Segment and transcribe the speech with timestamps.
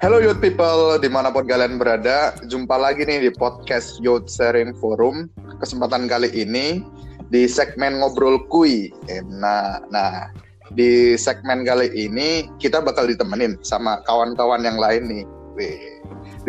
[0.00, 4.72] Hello youth people, di mana pun kalian berada, jumpa lagi nih di podcast Youth Sharing
[4.80, 5.28] Forum.
[5.60, 6.80] Kesempatan kali ini
[7.28, 8.88] di segmen ngobrol kui.
[9.12, 10.32] Eh, Nah, nah
[10.72, 15.24] di segmen kali ini kita bakal ditemenin sama kawan-kawan yang lain nih.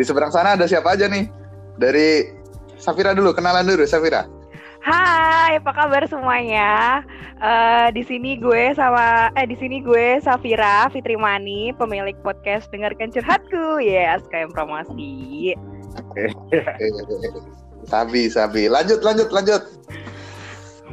[0.00, 1.28] seberang sana ada siapa aja nih?
[1.76, 2.32] Dari
[2.80, 4.24] Safira dulu, kenalan dulu Safira.
[4.82, 7.06] Hai, apa kabar semuanya?
[7.38, 13.14] Eh, di sini gue sama eh di sini gue Safira Fitri Mani, pemilik podcast Dengarkan
[13.14, 13.78] Curhatku.
[13.78, 15.54] Yes, kayak promosi.
[17.94, 18.66] Sabi, Sabi.
[18.66, 19.62] Lanjut, lanjut, lanjut.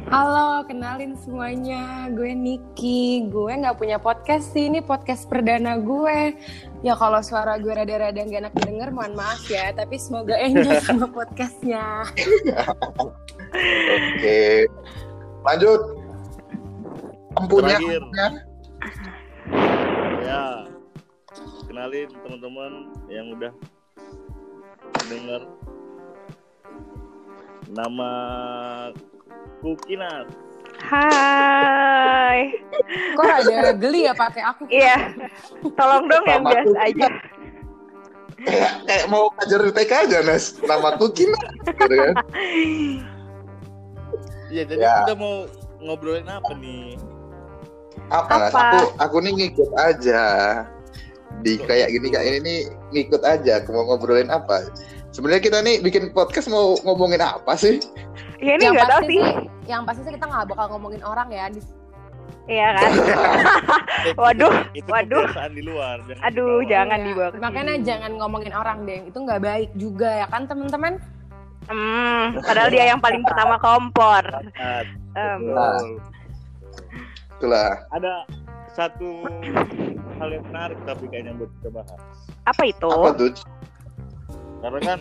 [0.08, 2.08] Halo, kenalin semuanya.
[2.08, 3.28] Gue Niki.
[3.28, 4.72] Gue nggak punya podcast sih.
[4.72, 6.32] Ini podcast perdana gue.
[6.80, 9.68] Ya kalau suara gue rada-rada nggak enak didengar, mohon maaf ya.
[9.76, 12.08] Tapi semoga enjoy sama podcastnya.
[13.92, 14.64] Oke.
[15.44, 15.80] Lanjut.
[17.36, 17.76] Empunya.
[20.24, 20.64] Ya,
[21.68, 22.72] kenalin teman-teman
[23.12, 23.52] yang udah
[25.10, 25.42] dengar
[27.68, 28.10] nama
[29.60, 30.26] Kukinas.
[30.80, 32.56] Hai.
[33.12, 34.64] Kok ada geli ya pakai aku?
[34.72, 34.96] Iya.
[35.76, 37.08] Tolong dong yang biasa aja.
[38.40, 40.56] Kayak, kayak mau ngajar di TK aja, Nes.
[40.64, 41.36] Namaku Kina.
[41.68, 42.14] Gitu kan.
[44.50, 45.04] Iya, jadi Ya.
[45.04, 45.44] kita mau
[45.84, 46.96] ngobrolin apa nih?
[48.08, 48.48] Apa?
[48.48, 48.58] Apa?
[48.58, 50.22] Aku, aku nih ngikut aja.
[51.44, 52.60] Di kayak gini kayak ini nih
[52.96, 53.60] ngikut aja.
[53.60, 54.72] Aku mau ngobrolin apa.
[55.12, 57.78] Sebenarnya kita nih bikin podcast mau ngomongin apa sih?
[58.40, 59.08] Ya ini yang nggak tahu sih.
[59.12, 59.22] sih,
[59.66, 61.46] yang pasti sih kita nggak bakal ngomongin orang ya.
[61.48, 61.78] Di-
[62.48, 62.90] Iya kan?
[64.22, 65.22] Waduh, itu waduh.
[65.50, 66.02] di luar.
[66.02, 66.66] jangan Aduh, dibawa.
[66.66, 67.06] jangan Iya.
[67.06, 67.28] dibawa.
[67.38, 69.00] Makanya jangan ngomongin orang deh.
[69.06, 70.98] Itu nggak baik juga ya kan teman-teman?
[71.68, 74.24] Hmm, padahal dia yang paling pertama kompor.
[77.36, 77.70] Itulah.
[77.90, 78.12] Ada
[78.68, 79.22] satu
[80.18, 82.00] hal yang menarik tapi kayaknya buat kita bahas.
[82.42, 82.88] apa itu?
[82.88, 83.30] Apa tuh?
[84.60, 84.98] Karena kan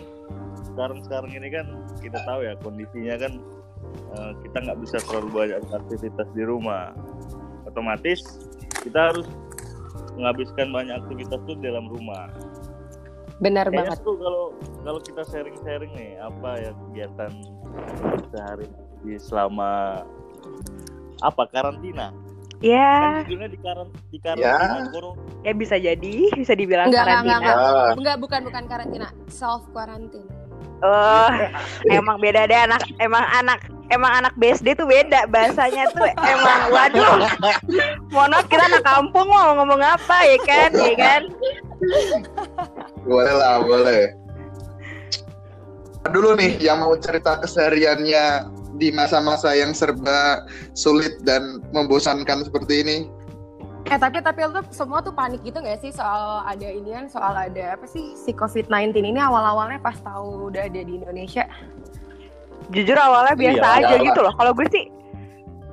[0.72, 1.66] sekarang sekarang ini kan
[2.00, 3.34] kita tahu ya kondisinya kan
[4.14, 6.94] eh, kita nggak bisa terlalu banyak aktivitas di rumah.
[7.66, 8.20] Otomatis
[8.82, 9.28] kita harus
[10.16, 12.28] menghabiskan banyak aktivitas tuh di dalam rumah.
[13.40, 14.04] Benar Kayaknya banget.
[14.04, 14.46] tuh kalau
[14.84, 17.32] kalau kita sharing-sharing nih apa ya kegiatan
[18.30, 18.68] sehari
[19.00, 20.04] di selama
[21.20, 22.12] apa karantina?
[22.60, 25.16] Ya, Kan judulnya di karan di karantina corona.
[25.48, 27.38] ya bisa jadi, bisa dibilang Enggak, enggak, karantina.
[27.40, 30.28] enggak, Ah, Enggak, bukan bukan karantina, self quarantine.
[30.80, 31.30] Oh,
[31.98, 33.60] emang beda deh anak emang anak
[33.92, 37.28] emang anak BSD tuh beda bahasanya tuh emang waduh.
[38.16, 40.70] Maaf kita anak kampung mau ngomong apa ya kan?
[40.76, 41.22] Ya kan?
[43.04, 44.14] boleh lah, boleh.
[46.10, 48.48] Dulu nih yang mau cerita kesehariannya
[48.80, 52.98] di masa-masa yang serba sulit dan membosankan seperti ini.
[53.90, 57.34] Eh tapi tapi lu tuh semua tuh panik gitu gak sih soal ada inian soal
[57.34, 61.50] ada apa sih si COVID-19 ini awal-awalnya pas tahu udah ada di Indonesia.
[62.70, 64.34] Jujur awalnya biasa Iya, aja gitu loh.
[64.38, 64.86] Kalau gue sih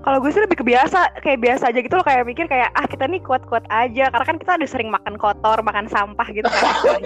[0.07, 3.11] kalau gue sih lebih kebiasa kayak biasa aja gitu loh kayak mikir kayak ah kita
[3.11, 4.07] nih kuat-kuat aja.
[4.07, 6.63] Karena kan kita udah sering makan kotor makan sampah gitu kan.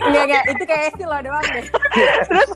[0.00, 1.64] Enggak enggak itu kayak sih lo doang deh.
[2.28, 2.48] terus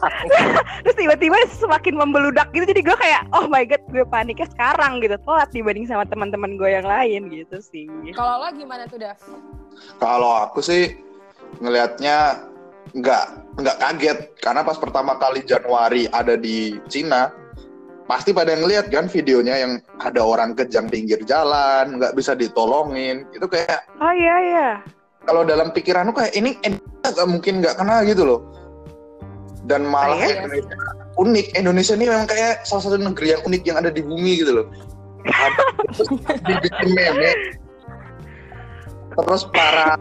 [0.85, 5.17] terus tiba-tiba semakin membeludak gitu jadi gue kayak oh my god gue paniknya sekarang gitu.
[5.25, 7.89] Telat dibanding sama teman-teman gue yang lain gitu sih.
[8.13, 9.17] Kalau lo gimana tuh Dav?
[9.97, 10.93] Kalau aku sih
[11.57, 12.53] ngelihatnya
[12.93, 13.25] nggak
[13.65, 14.19] nggak kaget.
[14.45, 17.44] Karena pas pertama kali Januari ada di Cina
[18.05, 19.73] pasti pada ngelihat kan videonya yang
[20.05, 23.25] ada orang kejang pinggir jalan nggak bisa ditolongin.
[23.33, 24.69] Itu kayak oh iya iya.
[25.25, 28.41] kalau dalam pikiranku kayak ini nggak mungkin nggak kena gitu loh.
[29.65, 30.45] Dan malah iya?
[30.45, 30.77] Indonesia
[31.17, 31.47] unik.
[31.57, 34.67] Indonesia ini memang kayak salah satu negeri yang unik yang ada di bumi gitu loh.
[35.97, 36.09] Terus
[36.45, 37.33] dibikin meme.
[39.15, 39.97] Terus para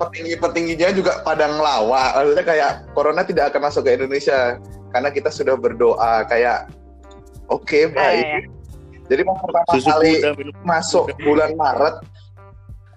[0.00, 4.56] petinggi-petingginya juga pada ngelawa maksudnya kayak corona tidak akan masuk ke Indonesia
[4.96, 6.24] karena kita sudah berdoa.
[6.24, 6.72] Kayak
[7.50, 8.24] oke baik.
[8.24, 8.38] iya.
[9.10, 11.96] jadi pas pertama Susu kali kuda minum masuk bulan Maret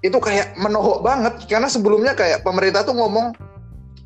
[0.03, 1.33] itu kayak menohok banget.
[1.47, 3.31] Karena sebelumnya kayak pemerintah tuh ngomong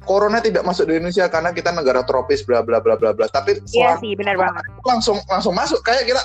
[0.06, 3.26] corona tidak masuk di Indonesia karena kita negara tropis bla bla bla bla bla.
[3.28, 4.64] Tapi iya sih benar banget.
[4.86, 5.82] langsung langsung masuk.
[5.82, 6.22] Kayak kita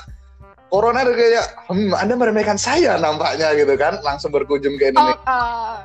[0.68, 3.96] corona kayak hmm, Anda meremehkan saya nampaknya gitu kan.
[4.04, 5.76] Langsung berkunjung ke Oh, Indonesia eh,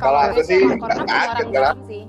[0.00, 1.76] Kalau aku sih kaget, orang kan?
[1.84, 2.02] sih.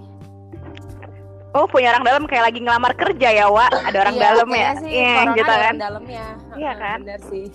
[1.58, 4.54] Oh punya orang dalam kayak lagi ngelamar kerja ya Wak ada orang Iya, dalam ya
[4.54, 6.26] kayaknya sih iya corona gitu ada kan orang dalamnya.
[6.60, 6.98] Iya kan?
[7.02, 7.46] Benar sih.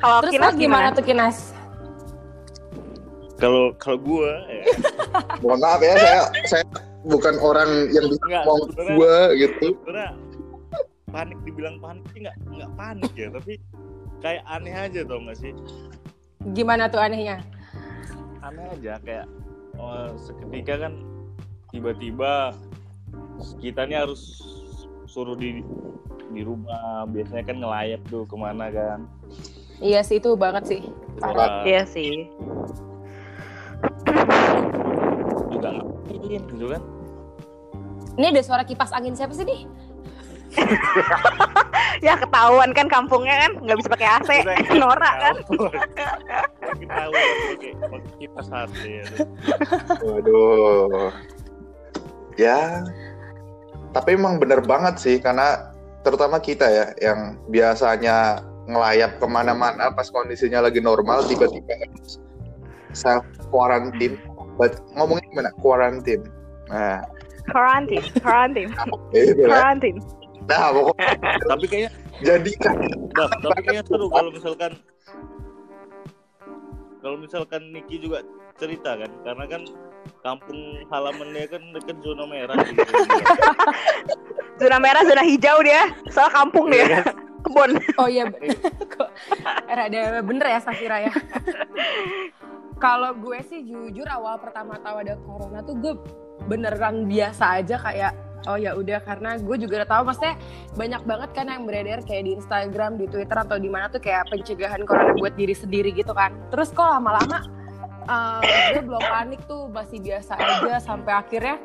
[0.00, 1.36] kalau Terus Kinas lo gimana tuh Kinas?
[3.40, 4.64] Kalau kalau gua ya,
[5.44, 6.64] mohon maaf ya saya saya
[7.08, 10.12] bukan orang yang bisa Nggak, ngomong gua gitu sebenarnya
[11.10, 13.52] panik dibilang panik sih nggak nggak panik ya, tapi
[14.20, 15.52] kayak aneh aja tau gak sih?
[16.52, 17.40] Gimana tuh anehnya?
[18.40, 19.26] aneh aja kayak
[19.76, 20.92] oh, seketika kan
[21.70, 22.54] tiba-tiba
[23.58, 24.42] kita nih harus
[25.06, 25.62] suruh di
[26.30, 29.00] di rumah biasanya kan ngelayap tuh ke mana kan
[29.80, 30.82] Iya sih itu banget sih.
[31.24, 32.28] Orang Iya sih.
[35.50, 36.82] juga ngapain gitu kan
[38.20, 39.64] Ini ada suara kipas angin siapa sih nih?
[42.00, 44.28] Ya ketahuan kan kampungnya kan nggak bisa pakai AC.
[44.72, 45.36] Norak kan.
[46.80, 49.04] kita tahu pakai kipas hati ya.
[50.08, 51.12] Waduh.
[52.40, 52.80] Ya.
[53.92, 60.08] Tapi emang bener banget sih karena terutama kita ya yang biasanya ngelayap ke mana-mana pas
[60.08, 62.16] kondisinya lagi normal tiba-tiba harus
[62.96, 64.16] self quarantine.
[64.56, 65.50] But ngomongnya gimana?
[65.60, 66.24] Quarantine.
[66.70, 67.02] Nah,
[67.50, 68.70] Quarantine, quarantine,
[69.16, 69.48] itu ya.
[69.50, 69.98] quarantine.
[70.46, 71.08] Nah, pokoknya
[71.50, 71.90] tapi kayaknya
[72.20, 72.76] jadi kan
[73.10, 74.72] Bah, tapi kayaknya seru kalau misalkan
[77.00, 78.22] kalau misalkan Niki juga
[78.60, 79.62] cerita kan karena kan
[80.20, 82.84] kampung halamannya kan dekat zona merah gitu.
[84.60, 85.88] Zona merah, zona hijau dia.
[86.12, 87.00] Soal kampung Iya dia.
[87.00, 87.16] kan?
[87.40, 87.70] Kebon.
[87.96, 88.28] Oh iya,
[88.92, 89.08] kok
[89.64, 91.12] rada bener ya Safira ya.
[92.76, 95.96] Kalau gue sih jujur awal pertama tahu ada corona tuh gue
[96.44, 98.12] beneran biasa aja kayak
[98.48, 100.36] oh ya udah karena gue juga udah tahu maksudnya
[100.76, 104.28] banyak banget kan yang beredar kayak di Instagram, di Twitter atau di mana tuh kayak
[104.28, 106.36] pencegahan corona buat diri sendiri gitu kan.
[106.52, 107.40] Terus kok lama-lama
[108.02, 108.40] eh,
[108.72, 111.56] gue belum panik tuh masih biasa aja sampai akhirnya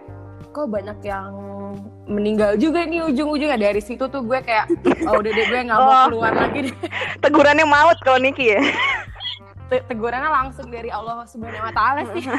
[0.48, 1.32] kok banyak yang
[2.06, 4.70] meninggal juga nih ujung-ujungnya dari situ tuh gue kayak
[5.04, 6.06] oh udah deh gue nggak mau Oh.
[6.08, 6.76] keluar lagi deh
[7.18, 8.62] Tegurannya maut kalau Niki ya.
[9.66, 12.22] Te- tegurannya langsung dari Allah Subhanahu wa taala sih.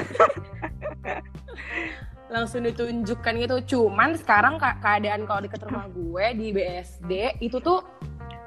[2.28, 3.56] langsung ditunjukkan gitu.
[3.68, 7.82] Cuman sekarang ke- keadaan kalau deket rumah gue di BSD itu tuh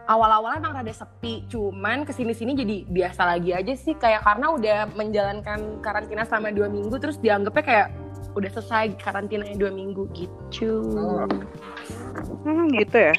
[0.09, 1.45] awal-awalnya emang rada sepi.
[1.47, 6.67] Cuman ke sini-sini jadi biasa lagi aja sih kayak karena udah menjalankan karantina selama dua
[6.67, 7.87] minggu terus dianggapnya kayak
[8.33, 10.81] udah selesai karantinanya dua minggu gitu.
[12.41, 13.13] Hmm, gitu ya.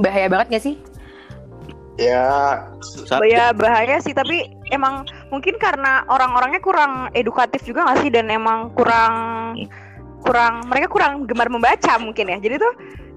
[0.00, 0.76] Bahaya banget gak sih?
[1.96, 8.12] ya Sa- Ya bahaya sih tapi emang mungkin karena orang-orangnya kurang edukatif juga nggak sih
[8.12, 9.56] dan emang kurang
[10.20, 12.36] kurang mereka kurang gemar membaca mungkin ya.
[12.36, 12.72] Jadi tuh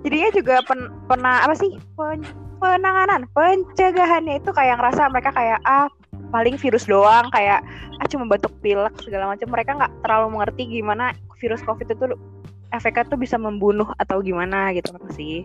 [0.08, 5.88] jadinya juga pen- pernah apa sih pen- penanganan pencegahannya itu kayak ngerasa mereka kayak ah
[6.30, 7.64] paling virus doang kayak
[7.98, 9.48] ah cuma batuk pilek segala macam.
[9.50, 12.06] Mereka nggak terlalu mengerti gimana virus covid itu
[12.70, 15.42] efeknya tuh bisa membunuh atau gimana gitu sih.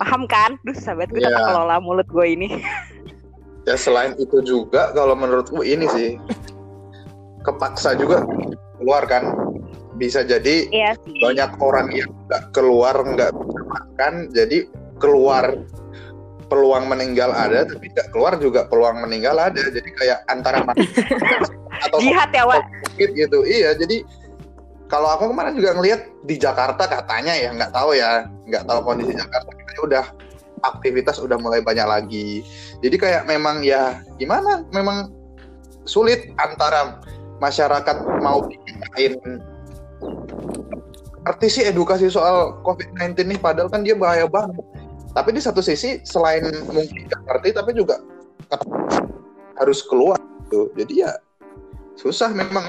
[0.00, 0.56] Paham kan?
[0.64, 1.28] Duh sahabat gue Iya.
[1.28, 2.48] tata kelola mulut gue ini.
[3.64, 6.20] Ya selain itu juga kalau menurutku ini sih
[7.44, 8.20] kepaksa juga
[8.76, 9.24] keluar kan.
[9.96, 11.16] Bisa jadi Iya sih.
[11.16, 13.32] banyak orang yang nggak keluar nggak
[13.64, 14.68] makan jadi
[15.00, 15.56] keluar
[16.46, 19.58] peluang meninggal ada tapi nggak keluar juga peluang meninggal ada.
[19.58, 20.64] Jadi kayak antara
[21.84, 22.62] atau jihad ya Wak.
[22.96, 23.38] Gitu.
[23.44, 24.04] Iya jadi
[24.86, 29.12] kalau aku kemarin juga ngelihat di Jakarta katanya ya nggak tahu ya nggak tahu kondisi
[29.16, 29.50] Jakarta.
[29.50, 30.04] Katanya udah
[30.64, 32.44] aktivitas udah mulai banyak lagi.
[32.80, 34.64] Jadi kayak memang ya gimana?
[34.72, 35.12] Memang
[35.84, 37.00] sulit antara
[37.42, 39.20] masyarakat mau dimintain
[41.24, 44.60] ngerti sih edukasi soal COVID-19 nih padahal kan dia bahaya banget
[45.14, 48.02] tapi di satu sisi selain mungkin nggak ngerti tapi juga
[49.54, 50.74] harus keluar gitu.
[50.74, 51.14] Jadi ya
[51.94, 52.66] susah memang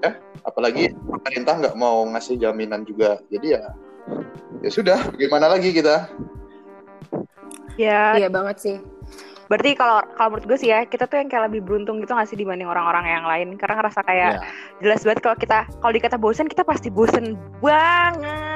[0.00, 3.20] ya apalagi pemerintah nggak mau ngasih jaminan juga.
[3.28, 3.62] Jadi ya
[4.64, 6.08] ya sudah gimana lagi kita?
[7.76, 8.16] Ya.
[8.16, 8.78] Iya banget sih.
[9.46, 12.26] berarti kalau kalau menurut gue sih ya kita tuh yang kayak lebih beruntung gitu nggak
[12.26, 13.48] sih dibanding orang-orang yang lain?
[13.54, 14.42] Karena ngerasa kayak Ya.
[14.82, 18.55] jelas banget kalau kita kalau dikata bosen kita pasti bosen banget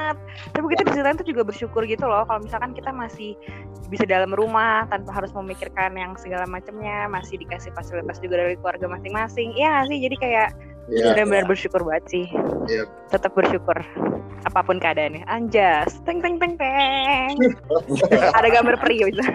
[0.53, 3.35] tapi kita lain tuh juga bersyukur gitu loh kalau misalkan kita masih
[3.91, 8.87] bisa dalam rumah tanpa harus memikirkan yang segala macamnya masih dikasih fasilitas juga dari keluarga
[8.87, 9.51] masing-masing.
[9.59, 9.99] Iya sih?
[9.99, 10.49] Jadi kayak
[10.89, 12.25] ya benar-benar bersyukur banget sih.
[12.71, 12.87] Iya.
[13.11, 13.75] tetap bersyukur
[14.47, 15.27] apa pun keadaannya.
[15.27, 15.99] Anjas.
[16.07, 17.35] Teng teng teng teng.
[18.37, 19.21] Ada gambar peri gitu.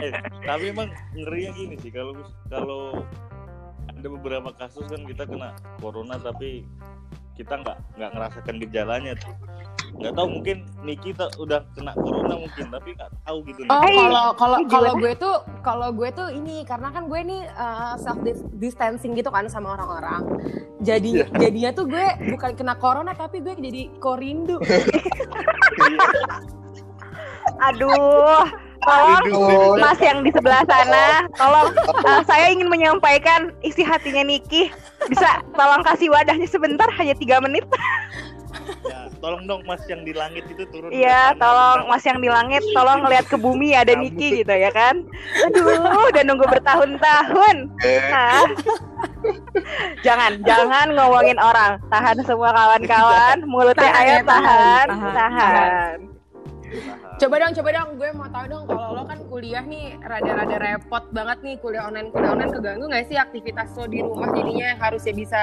[0.00, 0.16] Eh,
[0.48, 2.16] tapi emang ngerinya gini sih kalau
[2.48, 3.04] kalau
[3.92, 6.64] ada beberapa kasus kan kita kena corona tapi
[7.40, 9.32] kita nggak nggak ngerasakan gejalanya tuh
[10.00, 14.24] nggak tahu mungkin Niki udah kena corona mungkin tapi nggak tahu gitu Oh, Eh, kalau
[14.36, 18.46] kalau kalau gue tuh kalau gue tuh ini karena kan gue nih uh, self dis-
[18.56, 20.22] distancing gitu kan sama orang-orang.
[20.80, 24.56] Jadi jadinya tuh gue bukan kena corona tapi gue jadi korindu.
[27.60, 28.48] aduh
[28.80, 31.76] tolong Mas yang di sebelah sana, tolong
[32.08, 34.72] uh, saya ingin menyampaikan isi hatinya Niki.
[35.08, 37.64] Bisa tolong kasih wadahnya sebentar, hanya tiga menit.
[38.86, 42.62] Ya, tolong dong mas yang di langit itu turun Iya, tolong Mas yang di langit,
[42.74, 45.06] tolong ngeliat ke bumi ada Niki gitu ya kan.
[45.46, 47.56] Aduh, udah nunggu bertahun-tahun.
[47.82, 48.46] eh, Nah,
[50.02, 51.78] jangan, jangan ngomongin orang.
[51.90, 53.36] Tahan semua kawan-kawan.
[53.46, 55.98] Mulutnya Tahan ayo ya, tahan, tahan, tahan, tahan.
[57.20, 57.88] Coba dong, coba dong.
[58.00, 62.08] Gue mau tahu dong kalau lo kan kuliah nih rada-rada repot banget nih kuliah online
[62.08, 65.42] kuliah online keganggu nggak sih aktivitas lo di rumah jadinya harusnya bisa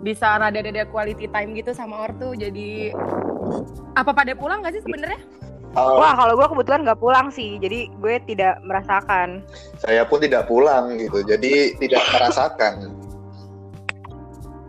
[0.00, 2.96] bisa rada-rada quality time gitu sama ortu jadi
[3.92, 5.20] apa pada pulang nggak sih sebenarnya?
[5.76, 9.44] Uh, Wah, kalau gue kebetulan nggak pulang sih, jadi gue tidak merasakan.
[9.76, 12.97] saya pun tidak pulang gitu, jadi tidak merasakan.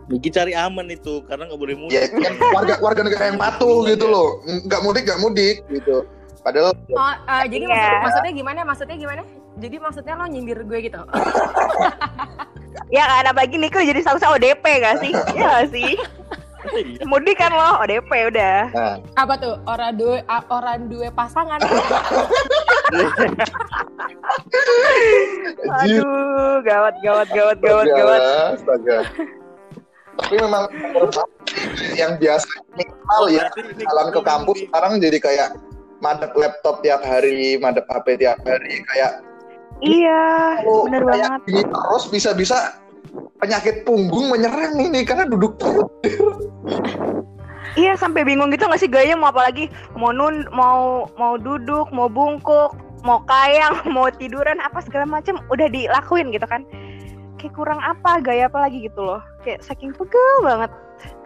[0.09, 1.93] Miki cari aman itu karena nggak boleh mudik.
[1.93, 6.01] Ya kan warga warga negara yang patuh gitu loh, nggak mudik nggak mudik gitu.
[6.39, 7.69] Padahal Oh, eh, jadi Iya.
[7.69, 8.59] maksud- maksudnya gimana?
[8.63, 9.21] Maksudnya gimana?
[9.55, 11.01] Jadi maksudnya lo nyindir gue gitu?
[12.89, 15.13] Ya kan, apalagi Niko jadi statusnya ODP gak sih?
[15.35, 15.93] Iya gak sih?
[16.69, 17.05] Iya.
[17.05, 18.57] Mudik kan lo, ODP udah.
[18.71, 19.61] nah, Apa tuh?
[19.63, 21.61] Orang dua orang dua pasangan.
[25.79, 28.21] Aduh, gawat, gawat, gawat, gawat, astaga, gawat.
[28.55, 28.97] astaga.
[30.19, 30.63] Tapi memang
[31.95, 35.49] yang biasa minimal ya Berarti ini jalan ke ini- kampus ini- sekarang jadi kayak
[35.99, 39.23] madep laptop tiap hari, madep HP tiap hari, kayak
[39.79, 41.41] Iya, oh, kayak banget.
[41.47, 42.75] gini terus bisa-bisa
[43.39, 45.87] penyakit punggung menyerang ini karena duduk terus.
[47.73, 49.71] Iya, sampai bingung gitu gak sih gaya mau apa lagi?
[49.95, 55.71] Mau nun, mau mau duduk, mau bungkuk, mau kayang, mau tiduran, apa segala macam udah
[55.71, 56.67] dilakuin gitu kan.
[57.39, 59.23] Kayak kurang apa, gaya apa lagi gitu loh.
[59.41, 60.71] Kayak saking pegel banget.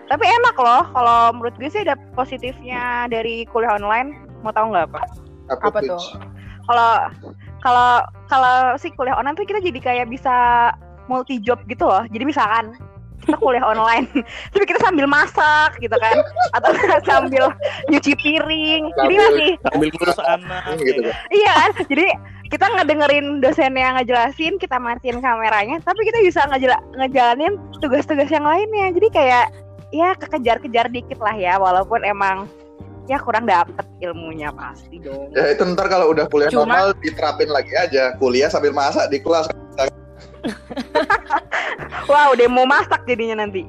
[0.05, 4.13] Tapi enak loh, kalau menurut gue sih ada positifnya dari kuliah online.
[4.45, 5.01] Mau tahu nggak apa?
[5.49, 5.99] Apa tuh?
[6.63, 6.95] kalau
[7.59, 7.91] kalau
[8.31, 10.31] kalau si kuliah online tuh kita jadi kayak bisa
[11.05, 12.05] multi job gitu loh.
[12.07, 12.71] Jadi misalkan
[13.19, 14.05] kita kuliah online,
[14.51, 16.15] tapi kita sambil masak gitu kan,
[16.53, 16.71] atau
[17.09, 17.49] sambil
[17.87, 18.91] nyuci piring.
[18.93, 20.61] Jadi Sambil- masih Sambil ngurus anak.
[20.77, 21.15] gitu kan.
[21.31, 21.71] iya kan?
[21.87, 22.05] Jadi
[22.51, 28.43] kita ngedengerin dosen yang ngejelasin, kita matiin kameranya, tapi kita bisa ngejela- ngejalanin tugas-tugas yang
[28.43, 28.91] lainnya.
[28.93, 29.45] Jadi kayak
[29.93, 32.49] ya kekejar-kejar dikit lah ya, walaupun emang
[33.07, 35.31] ya kurang dapet ilmunya pasti dong.
[35.35, 38.15] Ya itu ntar kalau udah kuliah Cuma- normal diterapin lagi aja.
[38.19, 39.47] Kuliah sambil masak di kelas.
[42.03, 43.63] Wow, demo masak jadinya nanti.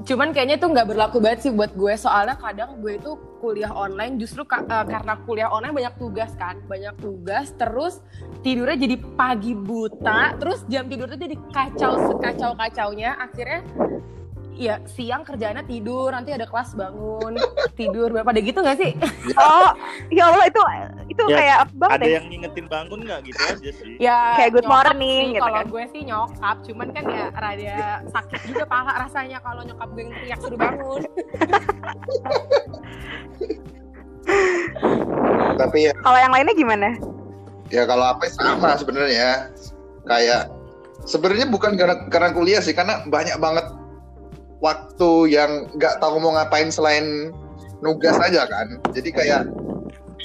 [0.00, 1.92] Cuman kayaknya itu nggak berlaku banget sih buat gue.
[1.96, 6.60] Soalnya kadang gue itu kuliah online justru ka- eh, karena kuliah online banyak tugas kan,
[6.68, 8.04] banyak tugas terus
[8.44, 13.64] tidurnya jadi pagi buta, terus jam tidur tuh jadi kacau sekacau kacaunya akhirnya
[14.60, 17.32] ya siang kerjaannya tidur nanti ada kelas bangun
[17.80, 18.92] tidur pada gitu nggak sih
[19.34, 19.72] Oh,
[20.08, 20.60] ya Allah itu
[21.08, 22.12] itu Ya, kayak apa banget Ada ya?
[22.12, 23.92] yang ngingetin bangun nggak gitu aja sih.
[23.96, 25.66] ya Kayak good morning sih, gitu kalau kan.
[25.66, 27.76] gue sih nyokap cuman kan ya rada
[28.06, 31.02] sakit juga paha rasanya kalau nyokap gue yang teriak suruh bangun
[35.56, 36.88] Tapi ya, Kalau yang lainnya gimana?
[37.66, 39.50] ya kalau apa sama sebenarnya.
[40.02, 40.50] Kayak
[41.04, 43.66] sebenarnya bukan karena karena kuliah sih, karena banyak banget
[44.60, 47.32] waktu yang nggak tahu mau ngapain selain
[47.80, 48.80] nugas aja kan.
[48.92, 49.42] Jadi kayak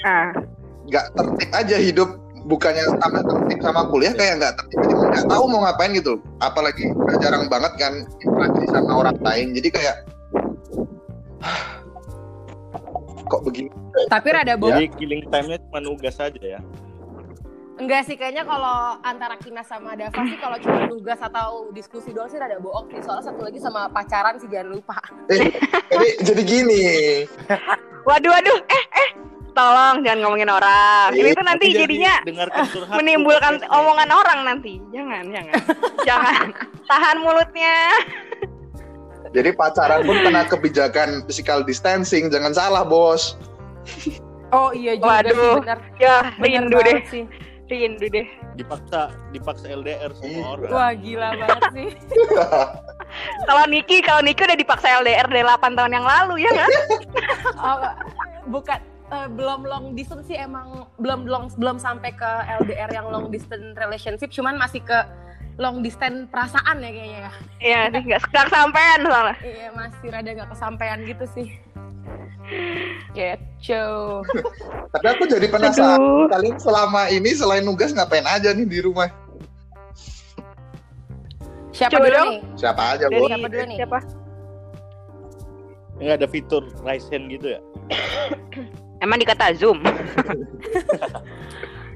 [0.06, 0.30] Ah,
[0.86, 2.10] nggak tertib aja hidup
[2.46, 4.96] bukannya sama tertib sama kuliah kayak nggak tertib aja.
[5.18, 6.22] Nggak tahu mau ngapain gitu.
[6.44, 9.58] Apalagi udah jarang banget kan interaksi sama orang lain.
[9.58, 9.96] Jadi kayak
[13.32, 13.72] kok begini?
[14.12, 14.78] Tapi rada bohong.
[14.78, 16.62] Jadi killing time-nya cuma nugas aja ya.
[17.76, 22.32] Enggak sih, kayaknya kalau antara Kinas sama Dava sih kalau cuma tugas atau diskusi doang
[22.32, 23.04] sih rada bohong sih.
[23.04, 24.96] Soalnya satu lagi sama pacaran sih jangan lupa.
[25.28, 25.52] eh,
[25.92, 26.84] jadi jadi gini
[28.08, 29.10] waduh, waduh, eh, eh,
[29.52, 31.12] tolong jangan ngomongin orang.
[31.12, 32.14] Ini tuh nanti Tapi jadi jadinya
[32.96, 34.80] menimbulkan omongan orang nanti.
[34.96, 35.56] Jangan, jangan,
[36.08, 36.46] jangan.
[36.88, 37.76] Tahan mulutnya.
[39.36, 43.36] jadi pacaran pun kena kebijakan physical distancing jangan salah bos
[44.56, 45.36] Oh iya juga Waduh.
[45.36, 45.80] sih benar.
[46.00, 47.24] Ya, Benar rindu deh, sih.
[47.66, 48.28] Rindu deh.
[48.54, 50.18] dipaksa dipaksa LDR Iya.
[50.22, 50.72] semua orang.
[50.72, 51.88] Wah gila banget sih.
[53.48, 56.72] Kalau Niki, kalau Niki udah dipaksa LDR dari 8 tahun yang lalu ya kan?
[57.56, 57.78] Oh,
[58.52, 62.32] bukan eh, belum long distance sih emang belum long belum sampai ke
[62.62, 64.98] LDR yang long distance relationship cuman masih ke
[65.56, 67.32] long distance perasaan ya kayaknya ya.
[67.60, 69.36] Iya, sih nggak sekarang sampean soalnya.
[69.40, 71.48] Iya masih rada nggak kesampaian gitu sih.
[73.18, 73.82] Gitu.
[74.94, 76.30] tapi aku jadi penasaran Aduh.
[76.30, 79.10] kalian selama ini selain nugas ngapain aja nih di rumah
[81.74, 82.30] Siapa Coba dulu dong.
[82.30, 82.42] nih?
[82.54, 83.78] siapa aja Dari bos Siapa dulu nih?
[83.82, 83.98] siapa?
[85.98, 87.60] Nggak ada fitur raise hand gitu ya?
[89.02, 89.82] Emang dikata Zoom?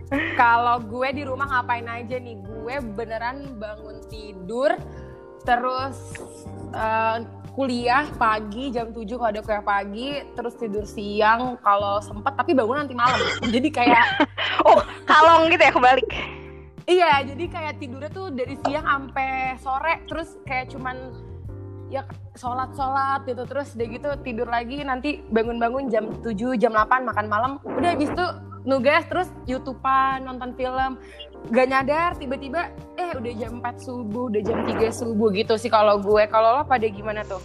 [0.10, 2.42] Kalau gue di rumah ngapain aja nih?
[2.42, 4.74] Gue beneran bangun tidur,
[5.46, 5.98] terus
[6.74, 7.18] eh,
[7.54, 12.82] kuliah pagi jam 7 kalau ada kuliah pagi, terus tidur siang kalau sempet tapi bangun
[12.82, 13.22] nanti malam.
[13.54, 14.06] Jadi kayak
[14.68, 16.10] Oh, kalong gitu ya kebalik.
[16.90, 21.14] Iya, jadi kayak tidurnya tuh dari siang sampai sore, terus kayak cuman
[21.94, 22.02] ya
[22.34, 27.52] sholat-sholat gitu, terus udah gitu tidur lagi, nanti bangun-bangun jam 7, jam 8 makan malam,
[27.62, 28.26] udah habis itu
[28.70, 31.02] nugas, terus youtubean, nonton film,
[31.50, 32.70] gak nyadar tiba-tiba
[33.02, 36.64] eh udah jam 4 subuh, udah jam 3 subuh gitu sih kalau gue, kalau lo
[36.64, 37.42] pada gimana tuh?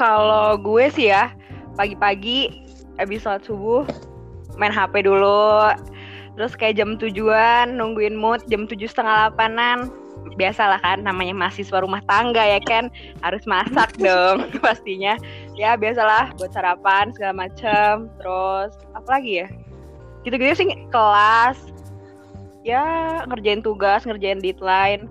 [0.00, 1.36] Kalau gue sih ya,
[1.76, 2.64] pagi-pagi
[2.96, 3.84] habis sholat subuh,
[4.56, 5.76] main HP dulu,
[6.40, 9.92] terus kayak jam tujuan nungguin mood jam tujuh setengah delapanan.
[10.36, 12.92] Biasalah kan namanya mahasiswa rumah tangga ya kan
[13.24, 15.16] harus masak dong pastinya.
[15.56, 19.48] Ya biasalah buat sarapan segala macam terus apa lagi ya
[20.26, 21.56] gitu-gitu sih kelas
[22.66, 22.84] ya
[23.28, 25.08] ngerjain tugas ngerjain deadline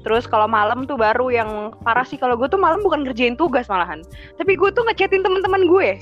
[0.00, 3.68] Terus kalau malam tuh baru yang parah sih kalau gue tuh malam bukan ngerjain tugas
[3.68, 4.00] malahan,
[4.40, 6.00] tapi gue tuh ngechatin teman-teman gue.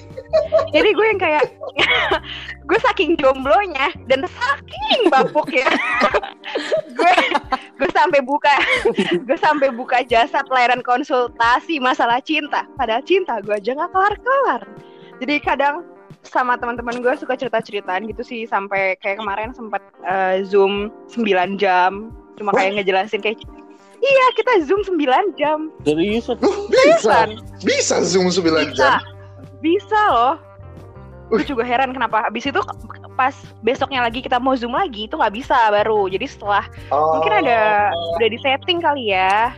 [0.71, 1.51] Jadi gue yang kayak
[2.69, 5.67] gue saking jomblonya dan saking bapuk ya.
[6.99, 7.15] gue
[7.75, 8.55] gue sampai buka
[9.27, 12.71] gue sampai buka jasa pelayanan konsultasi masalah cinta.
[12.79, 14.63] Padahal cinta gue aja nggak kelar-kelar.
[15.19, 15.83] Jadi kadang
[16.29, 21.25] sama teman-teman gue suka cerita-ceritaan gitu sih sampai kayak kemarin sempat uh, zoom 9
[21.57, 23.41] jam cuma kayak ngejelasin kayak
[23.99, 25.75] Iya, kita Zoom 9 jam.
[25.83, 26.31] Serius?
[26.31, 26.39] Loh,
[26.71, 27.27] bisa.
[27.59, 28.71] Bisa Zoom 9 Bisa.
[28.71, 29.03] jam.
[29.59, 30.35] Bisa loh.
[31.27, 32.63] Gue juga heran kenapa habis itu
[33.19, 36.07] pas besoknya lagi kita mau Zoom lagi itu nggak bisa baru.
[36.07, 36.63] Jadi setelah
[36.95, 37.19] Oh.
[37.19, 39.51] mungkin ada udah di setting kali ya.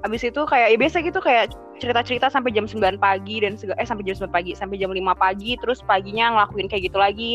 [0.00, 3.86] Habis itu kayak ya biasa gitu kayak cerita-cerita sampai jam 9 pagi dan sega, eh
[3.86, 7.32] sampai jam 9 pagi, sampai jam 5 pagi terus paginya ngelakuin kayak gitu lagi.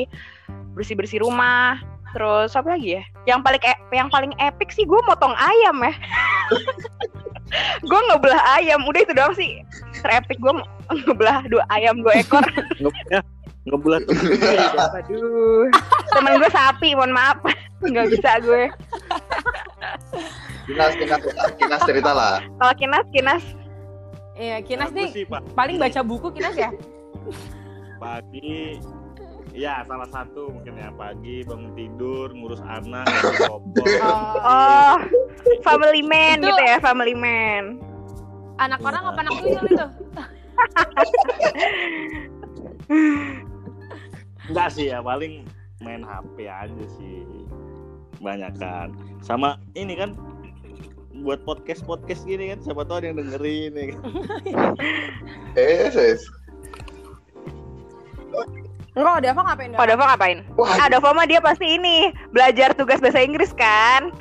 [0.73, 1.77] Bersih-bersih rumah.
[2.11, 3.03] Terus apa lagi ya?
[3.23, 5.93] Yang paling e- yang paling epic sih gue motong ayam ya.
[7.89, 9.63] gue ngebelah ayam, udah itu doang sih.
[10.03, 10.53] Terepik gue
[11.07, 12.43] ngebelah dua ayam dua ekor.
[12.83, 13.27] Nge-
[13.61, 14.03] ngebulat
[14.97, 15.69] Aduh.
[16.11, 17.39] Temen gue sapi, mohon maaf.
[17.87, 18.63] Nggak bisa gue.
[20.67, 21.21] Kinas, kinas,
[21.57, 22.43] kinas cerita lah.
[22.59, 23.43] Kalau kinas, kinas.
[24.41, 26.73] Iya, Kinas nih sih, paling baca buku Kinas ya?
[28.01, 28.81] pagi
[29.53, 33.85] ya salah satu mungkin ya pagi bangun tidur ngurus anak ngurus popok
[34.41, 34.97] Oh,
[35.61, 37.77] family man Itu- gitu ya, family man.
[38.57, 39.85] Anak orang apa anak tuyul itu?
[44.49, 45.45] enggak sih ya paling
[45.79, 47.21] main HP aja sih
[48.17, 50.13] banyak kan sama ini kan
[51.21, 54.01] buat podcast podcast gini kan siapa tahu ada yang dengerin ya kan.
[55.55, 56.21] Eh, sis.
[58.91, 59.71] Enggak, Dava ngapain?
[59.79, 60.37] Oh, Dava ngapain?
[60.59, 64.11] Wah, Ah, Dava mah dia pasti ini belajar tugas bahasa Inggris kan.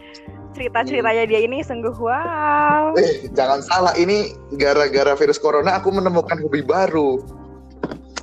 [0.55, 2.95] Cerita-ceritanya dia ini sungguh wow.
[2.95, 3.95] eh, jangan salah.
[3.99, 7.19] Ini gara-gara virus corona aku menemukan hobi baru.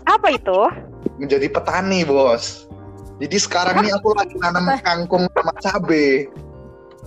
[0.08, 0.60] Apa itu?
[1.20, 2.68] Menjadi petani, bos.
[3.20, 6.32] Jadi sekarang nih aku lagi nanam kangkung sama cabe.